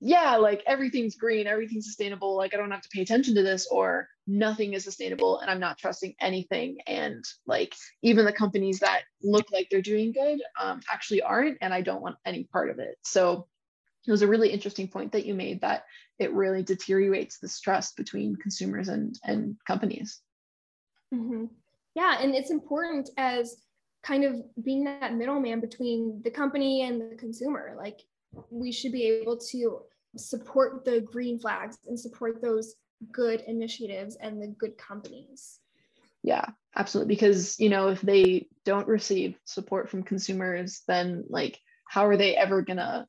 yeah, 0.00 0.36
like 0.36 0.64
everything's 0.66 1.16
green, 1.16 1.46
everything's 1.46 1.86
sustainable, 1.86 2.36
like 2.36 2.54
I 2.54 2.56
don't 2.56 2.72
have 2.72 2.82
to 2.82 2.88
pay 2.92 3.02
attention 3.02 3.36
to 3.36 3.42
this, 3.42 3.68
or 3.70 4.08
nothing 4.26 4.72
is 4.74 4.84
sustainable 4.84 5.40
and 5.40 5.50
I'm 5.50 5.60
not 5.60 5.78
trusting 5.78 6.14
anything. 6.20 6.78
And 6.86 7.24
like 7.46 7.74
even 8.02 8.24
the 8.24 8.32
companies 8.32 8.80
that 8.80 9.02
look 9.22 9.46
like 9.52 9.68
they're 9.70 9.82
doing 9.82 10.12
good 10.12 10.40
um, 10.60 10.80
actually 10.90 11.22
aren't, 11.22 11.58
and 11.60 11.74
I 11.74 11.80
don't 11.80 12.02
want 12.02 12.16
any 12.24 12.44
part 12.44 12.70
of 12.70 12.78
it. 12.78 12.96
So 13.02 13.46
it 14.06 14.10
was 14.10 14.22
a 14.22 14.28
really 14.28 14.50
interesting 14.50 14.88
point 14.88 15.12
that 15.12 15.26
you 15.26 15.34
made 15.34 15.60
that 15.60 15.84
it 16.18 16.32
really 16.32 16.62
deteriorates 16.62 17.38
this 17.38 17.60
trust 17.60 17.96
between 17.96 18.36
consumers 18.36 18.88
and, 18.88 19.18
and 19.24 19.56
companies. 19.66 20.20
Mm-hmm 21.14 21.46
yeah 21.94 22.18
and 22.20 22.34
it's 22.34 22.50
important 22.50 23.10
as 23.16 23.56
kind 24.02 24.24
of 24.24 24.36
being 24.64 24.84
that 24.84 25.14
middleman 25.14 25.60
between 25.60 26.20
the 26.24 26.30
company 26.30 26.82
and 26.82 27.00
the 27.00 27.16
consumer 27.16 27.74
like 27.76 28.00
we 28.50 28.72
should 28.72 28.92
be 28.92 29.04
able 29.04 29.36
to 29.36 29.80
support 30.16 30.84
the 30.84 31.00
green 31.00 31.38
flags 31.38 31.78
and 31.86 31.98
support 31.98 32.42
those 32.42 32.74
good 33.10 33.42
initiatives 33.46 34.16
and 34.16 34.40
the 34.40 34.46
good 34.46 34.76
companies 34.78 35.60
yeah 36.22 36.44
absolutely 36.76 37.14
because 37.14 37.58
you 37.58 37.68
know 37.68 37.88
if 37.88 38.00
they 38.00 38.46
don't 38.64 38.86
receive 38.86 39.36
support 39.44 39.90
from 39.90 40.02
consumers 40.02 40.82
then 40.86 41.24
like 41.28 41.58
how 41.88 42.06
are 42.06 42.16
they 42.16 42.36
ever 42.36 42.62
gonna 42.62 43.04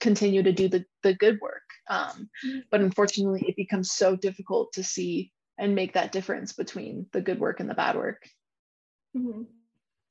continue 0.00 0.42
to 0.42 0.52
do 0.52 0.68
the, 0.68 0.84
the 1.02 1.14
good 1.14 1.38
work 1.40 1.62
um, 1.88 2.28
mm-hmm. 2.44 2.58
but 2.70 2.80
unfortunately 2.80 3.44
it 3.46 3.56
becomes 3.56 3.92
so 3.92 4.16
difficult 4.16 4.72
to 4.72 4.82
see 4.82 5.32
and 5.58 5.74
make 5.74 5.94
that 5.94 6.12
difference 6.12 6.52
between 6.52 7.06
the 7.12 7.20
good 7.20 7.38
work 7.38 7.60
and 7.60 7.68
the 7.68 7.74
bad 7.74 7.96
work. 7.96 8.22
Mm-hmm. 9.16 9.42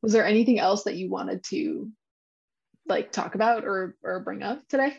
Was 0.02 0.14
there 0.14 0.26
anything 0.26 0.60
else 0.60 0.84
that 0.84 0.96
you 0.96 1.10
wanted 1.10 1.44
to 1.50 1.92
like 2.88 3.12
talk 3.12 3.36
about 3.36 3.64
or 3.64 3.96
or 4.04 4.22
bring 4.22 4.44
up 4.44 4.68
today? 4.68 4.98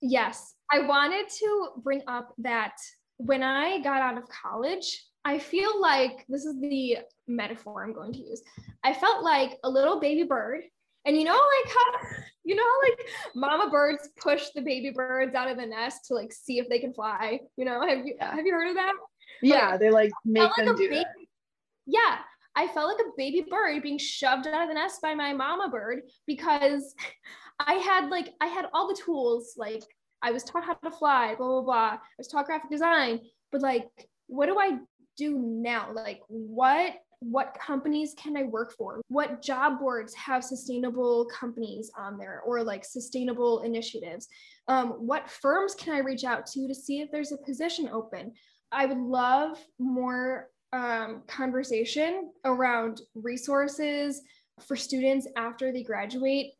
Yes, 0.00 0.54
I 0.70 0.80
wanted 0.80 1.28
to 1.28 1.68
bring 1.82 2.02
up 2.06 2.34
that 2.38 2.76
when 3.18 3.42
I 3.42 3.80
got 3.80 4.02
out 4.02 4.18
of 4.18 4.28
college, 4.28 5.04
I 5.24 5.38
feel 5.38 5.80
like 5.80 6.24
this 6.28 6.44
is 6.44 6.60
the 6.60 6.98
metaphor 7.26 7.84
I'm 7.84 7.92
going 7.92 8.12
to 8.12 8.18
use. 8.18 8.42
I 8.84 8.92
felt 8.92 9.24
like 9.24 9.58
a 9.64 9.70
little 9.70 10.00
baby 10.00 10.22
bird 10.22 10.62
and 11.06 11.16
you 11.16 11.24
know, 11.24 11.32
like 11.32 11.72
how 11.72 12.08
you 12.44 12.56
know, 12.56 12.64
like 12.82 13.08
mama 13.34 13.70
birds 13.70 14.08
push 14.20 14.48
the 14.54 14.60
baby 14.60 14.90
birds 14.90 15.34
out 15.34 15.50
of 15.50 15.56
the 15.56 15.66
nest 15.66 16.06
to 16.06 16.14
like 16.14 16.32
see 16.32 16.58
if 16.58 16.68
they 16.68 16.80
can 16.80 16.92
fly. 16.92 17.40
You 17.56 17.64
know, 17.64 17.86
have 17.86 18.04
you 18.04 18.16
have 18.20 18.44
you 18.44 18.52
heard 18.52 18.68
of 18.68 18.74
that? 18.74 18.92
Yeah, 19.40 19.70
like, 19.70 19.80
they 19.80 19.90
like 19.90 20.10
make 20.24 20.54
them 20.56 20.66
like 20.66 20.76
do 20.76 20.88
baby. 20.88 21.04
Yeah, 21.86 22.18
I 22.56 22.66
felt 22.68 22.88
like 22.88 23.06
a 23.06 23.10
baby 23.16 23.46
bird 23.48 23.82
being 23.82 23.98
shoved 23.98 24.48
out 24.48 24.62
of 24.62 24.68
the 24.68 24.74
nest 24.74 25.00
by 25.00 25.14
my 25.14 25.32
mama 25.32 25.68
bird 25.68 26.00
because 26.26 26.94
I 27.60 27.74
had 27.74 28.10
like 28.10 28.30
I 28.40 28.46
had 28.46 28.66
all 28.72 28.88
the 28.88 29.00
tools. 29.00 29.54
Like 29.56 29.84
I 30.22 30.32
was 30.32 30.44
taught 30.44 30.64
how 30.64 30.74
to 30.74 30.90
fly, 30.90 31.34
blah 31.34 31.46
blah 31.46 31.62
blah. 31.62 31.92
I 31.94 31.98
was 32.18 32.28
taught 32.28 32.46
graphic 32.46 32.70
design, 32.70 33.20
but 33.52 33.60
like, 33.60 33.88
what 34.26 34.46
do 34.46 34.58
I 34.58 34.78
do 35.16 35.38
now? 35.38 35.90
Like, 35.92 36.20
what 36.28 36.94
what 37.20 37.56
companies 37.58 38.14
can 38.16 38.36
I 38.36 38.42
work 38.42 38.74
for? 38.76 39.00
What 39.08 39.42
job 39.42 39.80
boards 39.80 40.14
have 40.14 40.44
sustainable 40.44 41.26
companies 41.26 41.90
on 41.98 42.18
there 42.18 42.42
or 42.44 42.62
like 42.62 42.84
sustainable 42.84 43.62
initiatives? 43.62 44.28
Um, 44.68 44.90
what 44.90 45.30
firms 45.30 45.74
can 45.74 45.94
I 45.94 46.00
reach 46.00 46.24
out 46.24 46.46
to 46.48 46.68
to 46.68 46.74
see 46.74 47.00
if 47.00 47.10
there's 47.10 47.32
a 47.32 47.38
position 47.38 47.88
open? 47.88 48.32
I 48.70 48.86
would 48.86 48.98
love 48.98 49.58
more 49.78 50.48
um, 50.72 51.22
conversation 51.26 52.32
around 52.44 53.00
resources 53.14 54.20
for 54.66 54.76
students 54.76 55.26
after 55.36 55.72
they 55.72 55.82
graduate 55.82 56.52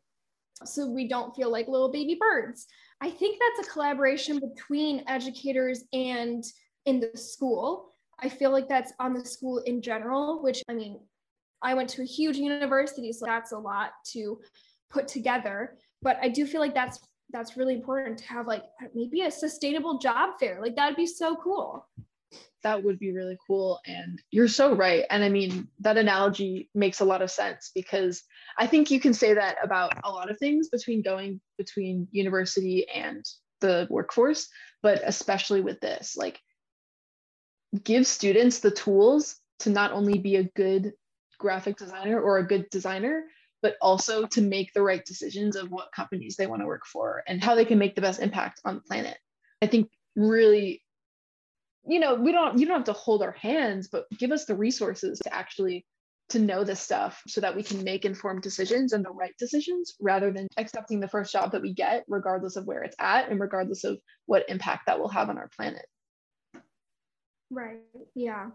so 0.65 0.87
we 0.87 1.07
don't 1.07 1.35
feel 1.35 1.51
like 1.51 1.67
little 1.67 1.91
baby 1.91 2.17
birds. 2.19 2.67
I 3.01 3.09
think 3.09 3.39
that's 3.39 3.67
a 3.67 3.71
collaboration 3.71 4.39
between 4.39 5.03
educators 5.07 5.83
and 5.93 6.43
in 6.85 6.99
the 6.99 7.11
school 7.17 7.93
I 8.19 8.29
feel 8.29 8.51
like 8.51 8.67
that's 8.67 8.93
on 8.99 9.13
the 9.13 9.25
school 9.25 9.59
in 9.59 9.81
general, 9.81 10.41
which 10.41 10.63
I 10.67 10.73
mean, 10.73 10.99
I 11.61 11.73
went 11.73 11.89
to 11.91 12.01
a 12.01 12.05
huge 12.05 12.37
university, 12.37 13.11
so 13.11 13.25
that's 13.25 13.51
a 13.51 13.57
lot 13.57 13.91
to 14.13 14.39
put 14.89 15.07
together. 15.07 15.77
But 16.01 16.17
I 16.21 16.29
do 16.29 16.45
feel 16.45 16.61
like 16.61 16.73
that's 16.73 16.99
that's 17.31 17.57
really 17.57 17.73
important 17.73 18.17
to 18.19 18.27
have 18.27 18.47
like 18.47 18.63
maybe 18.95 19.21
a 19.21 19.31
sustainable 19.31 19.99
job 19.99 20.31
fair. 20.39 20.59
Like 20.61 20.75
that'd 20.75 20.95
be 20.95 21.05
so 21.05 21.35
cool. 21.35 21.85
That 22.63 22.83
would 22.83 22.99
be 22.99 23.13
really 23.13 23.37
cool. 23.47 23.79
And 23.85 24.21
you're 24.31 24.47
so 24.47 24.75
right. 24.75 25.05
And 25.09 25.23
I 25.23 25.29
mean, 25.29 25.67
that 25.79 25.97
analogy 25.97 26.69
makes 26.73 26.99
a 26.99 27.05
lot 27.05 27.21
of 27.21 27.31
sense 27.31 27.71
because 27.73 28.23
I 28.57 28.67
think 28.67 28.91
you 28.91 28.99
can 28.99 29.13
say 29.13 29.35
that 29.35 29.57
about 29.63 29.93
a 30.03 30.11
lot 30.11 30.29
of 30.31 30.37
things 30.37 30.69
between 30.69 31.01
going 31.01 31.39
between 31.57 32.07
university 32.11 32.87
and 32.89 33.23
the 33.61 33.87
workforce, 33.89 34.49
but 34.81 35.01
especially 35.05 35.61
with 35.61 35.79
this. 35.79 36.15
Like 36.17 36.39
give 37.83 38.07
students 38.07 38.59
the 38.59 38.71
tools 38.71 39.35
to 39.59 39.69
not 39.69 39.91
only 39.91 40.17
be 40.19 40.35
a 40.37 40.43
good 40.43 40.93
graphic 41.37 41.77
designer 41.77 42.19
or 42.19 42.37
a 42.37 42.47
good 42.47 42.69
designer, 42.69 43.23
but 43.61 43.75
also 43.81 44.25
to 44.27 44.41
make 44.41 44.73
the 44.73 44.81
right 44.81 45.03
decisions 45.05 45.55
of 45.55 45.71
what 45.71 45.91
companies 45.95 46.35
they 46.35 46.47
want 46.47 46.61
to 46.61 46.67
work 46.67 46.85
for 46.85 47.23
and 47.27 47.43
how 47.43 47.55
they 47.55 47.65
can 47.65 47.77
make 47.77 47.95
the 47.95 48.01
best 48.01 48.21
impact 48.21 48.61
on 48.65 48.75
the 48.75 48.81
planet. 48.81 49.17
I 49.61 49.67
think 49.67 49.89
really, 50.15 50.83
you 51.87 51.99
know, 51.99 52.15
we 52.15 52.31
don't 52.31 52.57
you 52.57 52.65
don't 52.65 52.77
have 52.77 52.85
to 52.85 52.93
hold 52.93 53.21
our 53.21 53.31
hands, 53.31 53.87
but 53.87 54.05
give 54.17 54.31
us 54.31 54.45
the 54.45 54.55
resources 54.55 55.19
to 55.19 55.33
actually 55.33 55.85
to 56.29 56.39
know 56.39 56.65
this 56.65 56.81
stuff 56.81 57.21
so 57.27 57.39
that 57.39 57.55
we 57.55 57.63
can 57.63 57.83
make 57.83 58.03
informed 58.03 58.41
decisions 58.41 58.91
and 58.91 59.05
the 59.05 59.09
right 59.09 59.33
decisions 59.39 59.95
rather 60.01 60.29
than 60.29 60.47
accepting 60.57 60.99
the 60.99 61.07
first 61.07 61.31
job 61.31 61.53
that 61.53 61.61
we 61.61 61.73
get 61.73 62.03
regardless 62.09 62.57
of 62.57 62.65
where 62.65 62.83
it's 62.83 62.97
at 62.99 63.29
and 63.29 63.39
regardless 63.39 63.85
of 63.85 63.97
what 64.25 64.43
impact 64.49 64.87
that 64.87 64.99
will 64.99 65.07
have 65.07 65.29
on 65.29 65.37
our 65.37 65.49
planet 65.55 65.85
Right. 67.49 67.79
Yeah. 68.15 68.49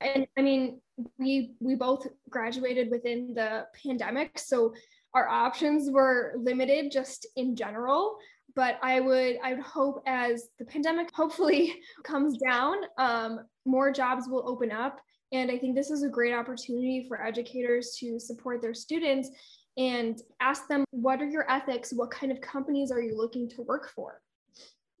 And 0.00 0.26
I 0.38 0.42
mean, 0.42 0.80
we 1.18 1.54
we 1.60 1.74
both 1.74 2.06
graduated 2.28 2.90
within 2.90 3.34
the 3.34 3.66
pandemic, 3.82 4.38
so 4.38 4.74
our 5.14 5.28
options 5.28 5.90
were 5.90 6.34
limited 6.36 6.90
just 6.92 7.26
in 7.36 7.56
general. 7.56 8.18
But 8.56 8.78
I 8.82 8.98
would 9.00 9.38
I 9.44 9.54
would 9.54 9.62
hope 9.62 10.02
as 10.06 10.48
the 10.58 10.64
pandemic 10.64 11.10
hopefully 11.14 11.76
comes 12.02 12.38
down, 12.38 12.76
um, 12.98 13.40
more 13.64 13.92
jobs 13.92 14.26
will 14.28 14.48
open 14.48 14.72
up. 14.72 14.98
And 15.32 15.50
I 15.50 15.58
think 15.58 15.76
this 15.76 15.90
is 15.90 16.02
a 16.02 16.08
great 16.08 16.32
opportunity 16.32 17.04
for 17.06 17.24
educators 17.24 17.96
to 18.00 18.18
support 18.18 18.62
their 18.62 18.74
students 18.74 19.28
and 19.76 20.20
ask 20.40 20.68
them, 20.68 20.84
what 20.90 21.20
are 21.20 21.28
your 21.28 21.50
ethics? 21.50 21.92
What 21.92 22.10
kind 22.10 22.32
of 22.32 22.40
companies 22.40 22.90
are 22.90 23.00
you 23.00 23.16
looking 23.16 23.48
to 23.50 23.62
work 23.62 23.90
for? 23.94 24.20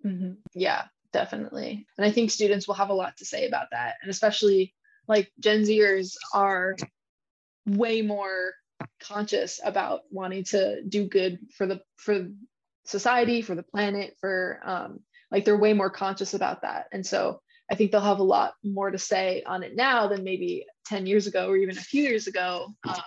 Mm-hmm. 0.04 0.32
Yeah, 0.54 0.84
definitely. 1.12 1.86
And 1.96 2.04
I 2.04 2.10
think 2.10 2.30
students 2.30 2.66
will 2.66 2.74
have 2.74 2.90
a 2.90 2.94
lot 2.94 3.16
to 3.18 3.24
say 3.24 3.46
about 3.46 3.68
that. 3.70 3.94
And 4.02 4.10
especially 4.10 4.74
like 5.08 5.32
Gen 5.40 5.62
Zers 5.62 6.14
are 6.34 6.76
way 7.66 8.02
more 8.02 8.52
conscious 9.00 9.60
about 9.64 10.00
wanting 10.10 10.44
to 10.44 10.82
do 10.82 11.06
good 11.06 11.38
for 11.56 11.66
the 11.66 11.80
for 11.96 12.28
society, 12.86 13.42
for 13.42 13.54
the 13.54 13.62
planet, 13.62 14.14
for 14.20 14.60
um, 14.64 15.00
like 15.30 15.44
they're 15.44 15.58
way 15.58 15.72
more 15.72 15.90
conscious 15.90 16.34
about 16.34 16.62
that 16.62 16.86
and 16.92 17.04
so 17.04 17.40
i 17.70 17.74
think 17.74 17.90
they'll 17.90 18.00
have 18.00 18.18
a 18.18 18.24
lot 18.24 18.54
more 18.64 18.90
to 18.90 18.98
say 18.98 19.42
on 19.46 19.62
it 19.62 19.74
now 19.74 20.06
than 20.08 20.24
maybe 20.24 20.64
10 20.86 21.06
years 21.06 21.26
ago 21.26 21.48
or 21.48 21.56
even 21.56 21.76
a 21.76 21.80
few 21.80 22.02
years 22.02 22.26
ago 22.26 22.68
um, 22.88 23.00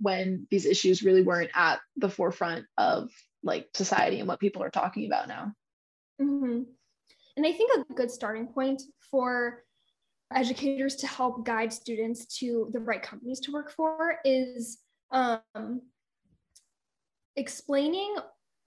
when 0.00 0.46
these 0.50 0.66
issues 0.66 1.02
really 1.02 1.22
weren't 1.22 1.50
at 1.54 1.80
the 1.96 2.08
forefront 2.08 2.66
of 2.76 3.10
like 3.42 3.68
society 3.74 4.18
and 4.18 4.28
what 4.28 4.40
people 4.40 4.62
are 4.62 4.70
talking 4.70 5.06
about 5.06 5.28
now 5.28 5.52
mm-hmm. 6.20 6.62
and 7.36 7.46
i 7.46 7.52
think 7.52 7.70
a 7.76 7.94
good 7.94 8.10
starting 8.10 8.46
point 8.46 8.82
for 9.10 9.62
educators 10.34 10.96
to 10.96 11.06
help 11.06 11.46
guide 11.46 11.72
students 11.72 12.38
to 12.38 12.68
the 12.72 12.80
right 12.80 13.02
companies 13.02 13.38
to 13.38 13.52
work 13.52 13.70
for 13.70 14.16
is 14.24 14.78
um, 15.12 15.80
explaining 17.36 18.16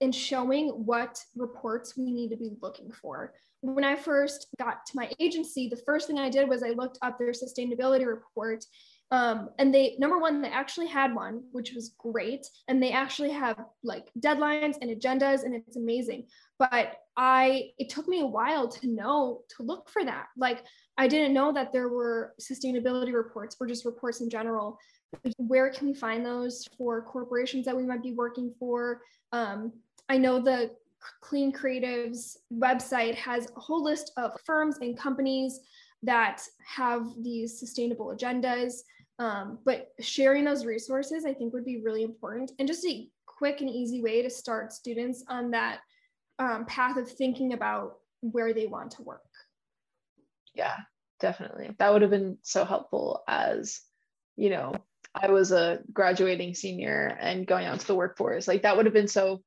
and 0.00 0.14
showing 0.14 0.68
what 0.68 1.22
reports 1.36 1.96
we 1.96 2.10
need 2.10 2.30
to 2.30 2.36
be 2.36 2.52
looking 2.62 2.90
for. 2.90 3.34
When 3.62 3.84
I 3.84 3.96
first 3.96 4.46
got 4.58 4.86
to 4.86 4.96
my 4.96 5.10
agency, 5.18 5.68
the 5.68 5.82
first 5.84 6.06
thing 6.06 6.18
I 6.18 6.30
did 6.30 6.48
was 6.48 6.62
I 6.62 6.70
looked 6.70 6.98
up 7.02 7.18
their 7.18 7.32
sustainability 7.32 8.06
report. 8.06 8.64
Um, 9.12 9.50
and 9.58 9.74
they, 9.74 9.96
number 9.98 10.18
one, 10.18 10.40
they 10.40 10.48
actually 10.48 10.86
had 10.86 11.14
one, 11.14 11.42
which 11.52 11.72
was 11.74 11.94
great. 11.98 12.46
And 12.68 12.82
they 12.82 12.92
actually 12.92 13.32
have 13.32 13.58
like 13.82 14.06
deadlines 14.18 14.76
and 14.80 14.90
agendas, 14.90 15.42
and 15.42 15.54
it's 15.54 15.76
amazing. 15.76 16.26
But 16.58 16.96
I, 17.16 17.70
it 17.78 17.90
took 17.90 18.08
me 18.08 18.20
a 18.20 18.26
while 18.26 18.68
to 18.68 18.86
know 18.86 19.42
to 19.56 19.62
look 19.62 19.90
for 19.90 20.04
that. 20.04 20.26
Like, 20.38 20.64
I 20.96 21.08
didn't 21.08 21.34
know 21.34 21.52
that 21.52 21.72
there 21.72 21.88
were 21.88 22.34
sustainability 22.40 23.12
reports 23.12 23.56
or 23.60 23.66
just 23.66 23.84
reports 23.84 24.20
in 24.20 24.30
general. 24.30 24.78
Where 25.36 25.70
can 25.70 25.88
we 25.88 25.94
find 25.94 26.24
those 26.24 26.66
for 26.78 27.02
corporations 27.02 27.66
that 27.66 27.76
we 27.76 27.84
might 27.84 28.02
be 28.02 28.12
working 28.12 28.54
for? 28.58 29.02
Um, 29.32 29.72
I 30.10 30.18
know 30.18 30.40
the 30.40 30.72
Clean 31.20 31.52
Creatives 31.52 32.36
website 32.52 33.14
has 33.14 33.46
a 33.56 33.60
whole 33.60 33.84
list 33.84 34.10
of 34.16 34.32
firms 34.44 34.78
and 34.80 34.98
companies 34.98 35.60
that 36.02 36.42
have 36.66 37.06
these 37.22 37.60
sustainable 37.60 38.06
agendas. 38.06 38.80
Um, 39.20 39.60
but 39.64 39.92
sharing 40.00 40.44
those 40.44 40.64
resources, 40.64 41.24
I 41.24 41.32
think, 41.32 41.52
would 41.52 41.64
be 41.64 41.80
really 41.84 42.02
important 42.02 42.50
and 42.58 42.66
just 42.66 42.84
a 42.86 43.08
quick 43.24 43.60
and 43.60 43.70
easy 43.70 44.02
way 44.02 44.20
to 44.20 44.30
start 44.30 44.72
students 44.72 45.22
on 45.28 45.52
that 45.52 45.78
um, 46.40 46.64
path 46.66 46.96
of 46.96 47.08
thinking 47.08 47.52
about 47.52 47.98
where 48.20 48.52
they 48.52 48.66
want 48.66 48.90
to 48.92 49.02
work. 49.02 49.22
Yeah, 50.54 50.76
definitely. 51.20 51.70
That 51.78 51.92
would 51.92 52.02
have 52.02 52.10
been 52.10 52.38
so 52.42 52.64
helpful 52.64 53.22
as, 53.28 53.80
you 54.36 54.50
know, 54.50 54.74
I 55.14 55.30
was 55.30 55.52
a 55.52 55.80
graduating 55.92 56.54
senior 56.54 57.16
and 57.20 57.46
going 57.46 57.66
out 57.66 57.78
to 57.78 57.86
the 57.86 57.94
workforce. 57.94 58.48
Like 58.48 58.62
that 58.62 58.76
would 58.76 58.86
have 58.86 58.94
been 58.94 59.06
so 59.06 59.42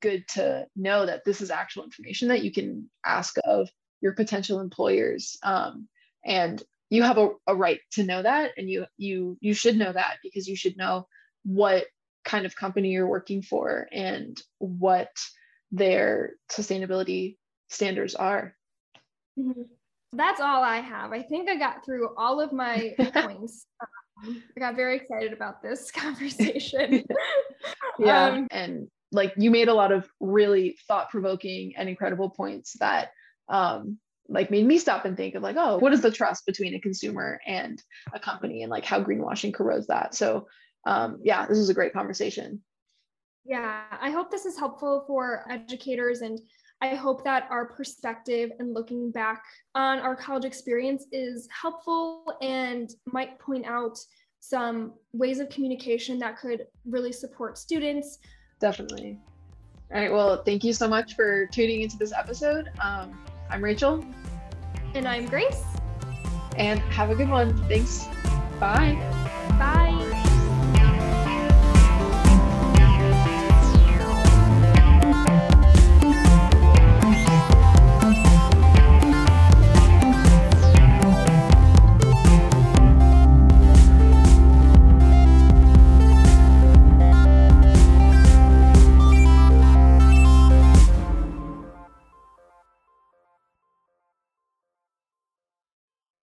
good 0.00 0.26
to 0.28 0.66
know 0.76 1.06
that 1.06 1.24
this 1.24 1.40
is 1.40 1.50
actual 1.50 1.84
information 1.84 2.28
that 2.28 2.42
you 2.42 2.52
can 2.52 2.88
ask 3.04 3.36
of 3.44 3.68
your 4.00 4.12
potential 4.12 4.60
employers. 4.60 5.36
Um, 5.42 5.88
and 6.24 6.62
you 6.90 7.02
have 7.02 7.18
a, 7.18 7.30
a 7.46 7.54
right 7.54 7.80
to 7.92 8.04
know 8.04 8.22
that 8.22 8.52
and 8.56 8.68
you 8.68 8.86
you 8.96 9.36
you 9.40 9.54
should 9.54 9.76
know 9.76 9.92
that 9.92 10.16
because 10.22 10.46
you 10.46 10.56
should 10.56 10.76
know 10.76 11.06
what 11.44 11.86
kind 12.24 12.46
of 12.46 12.56
company 12.56 12.90
you're 12.90 13.06
working 13.06 13.42
for 13.42 13.88
and 13.92 14.40
what 14.58 15.10
their 15.72 16.34
sustainability 16.50 17.36
standards 17.68 18.14
are. 18.14 18.54
Mm-hmm. 19.38 19.62
That's 20.12 20.40
all 20.40 20.62
I 20.62 20.76
have. 20.76 21.12
I 21.12 21.22
think 21.22 21.50
I 21.50 21.56
got 21.56 21.84
through 21.84 22.10
all 22.16 22.40
of 22.40 22.52
my 22.52 22.94
points. 23.14 23.66
Um, 24.24 24.42
I 24.56 24.60
got 24.60 24.76
very 24.76 24.96
excited 24.96 25.32
about 25.32 25.62
this 25.62 25.90
conversation. 25.90 27.04
yeah. 27.98 28.26
Um, 28.26 28.46
and 28.50 28.88
like 29.14 29.32
you 29.36 29.50
made 29.50 29.68
a 29.68 29.74
lot 29.74 29.92
of 29.92 30.08
really 30.20 30.76
thought 30.88 31.10
provoking 31.10 31.74
and 31.76 31.88
incredible 31.88 32.30
points 32.30 32.74
that 32.80 33.10
um, 33.48 33.98
like 34.28 34.50
made 34.50 34.66
me 34.66 34.78
stop 34.78 35.04
and 35.04 35.16
think 35.16 35.34
of 35.34 35.42
like, 35.42 35.56
oh, 35.58 35.78
what 35.78 35.92
is 35.92 36.00
the 36.00 36.10
trust 36.10 36.46
between 36.46 36.74
a 36.74 36.80
consumer 36.80 37.40
and 37.46 37.82
a 38.12 38.18
company 38.18 38.62
and 38.62 38.70
like 38.70 38.84
how 38.84 39.02
greenwashing 39.02 39.54
corrodes 39.54 39.86
that. 39.86 40.14
So 40.14 40.48
um, 40.86 41.20
yeah, 41.22 41.46
this 41.46 41.58
was 41.58 41.70
a 41.70 41.74
great 41.74 41.92
conversation. 41.92 42.62
Yeah, 43.44 43.82
I 44.00 44.10
hope 44.10 44.30
this 44.30 44.46
is 44.46 44.58
helpful 44.58 45.04
for 45.06 45.44
educators 45.50 46.22
and 46.22 46.40
I 46.80 46.88
hope 46.88 47.24
that 47.24 47.46
our 47.50 47.66
perspective 47.66 48.50
and 48.58 48.74
looking 48.74 49.10
back 49.10 49.44
on 49.74 50.00
our 50.00 50.16
college 50.16 50.44
experience 50.44 51.06
is 51.12 51.48
helpful 51.50 52.36
and 52.42 52.90
might 53.06 53.38
point 53.38 53.64
out 53.66 53.98
some 54.40 54.92
ways 55.12 55.40
of 55.40 55.48
communication 55.48 56.18
that 56.18 56.38
could 56.38 56.66
really 56.84 57.12
support 57.12 57.56
students. 57.56 58.18
Definitely. 58.64 59.18
All 59.92 60.00
right. 60.00 60.10
Well, 60.10 60.42
thank 60.42 60.64
you 60.64 60.72
so 60.72 60.88
much 60.88 61.16
for 61.16 61.44
tuning 61.44 61.82
into 61.82 61.98
this 61.98 62.14
episode. 62.14 62.70
Um, 62.80 63.22
I'm 63.50 63.62
Rachel. 63.62 64.02
And 64.94 65.06
I'm 65.06 65.26
Grace. 65.26 65.62
And 66.56 66.80
have 66.80 67.10
a 67.10 67.14
good 67.14 67.28
one. 67.28 67.54
Thanks. 67.68 68.06
Bye. 68.58 68.94
Bye. 68.94 69.23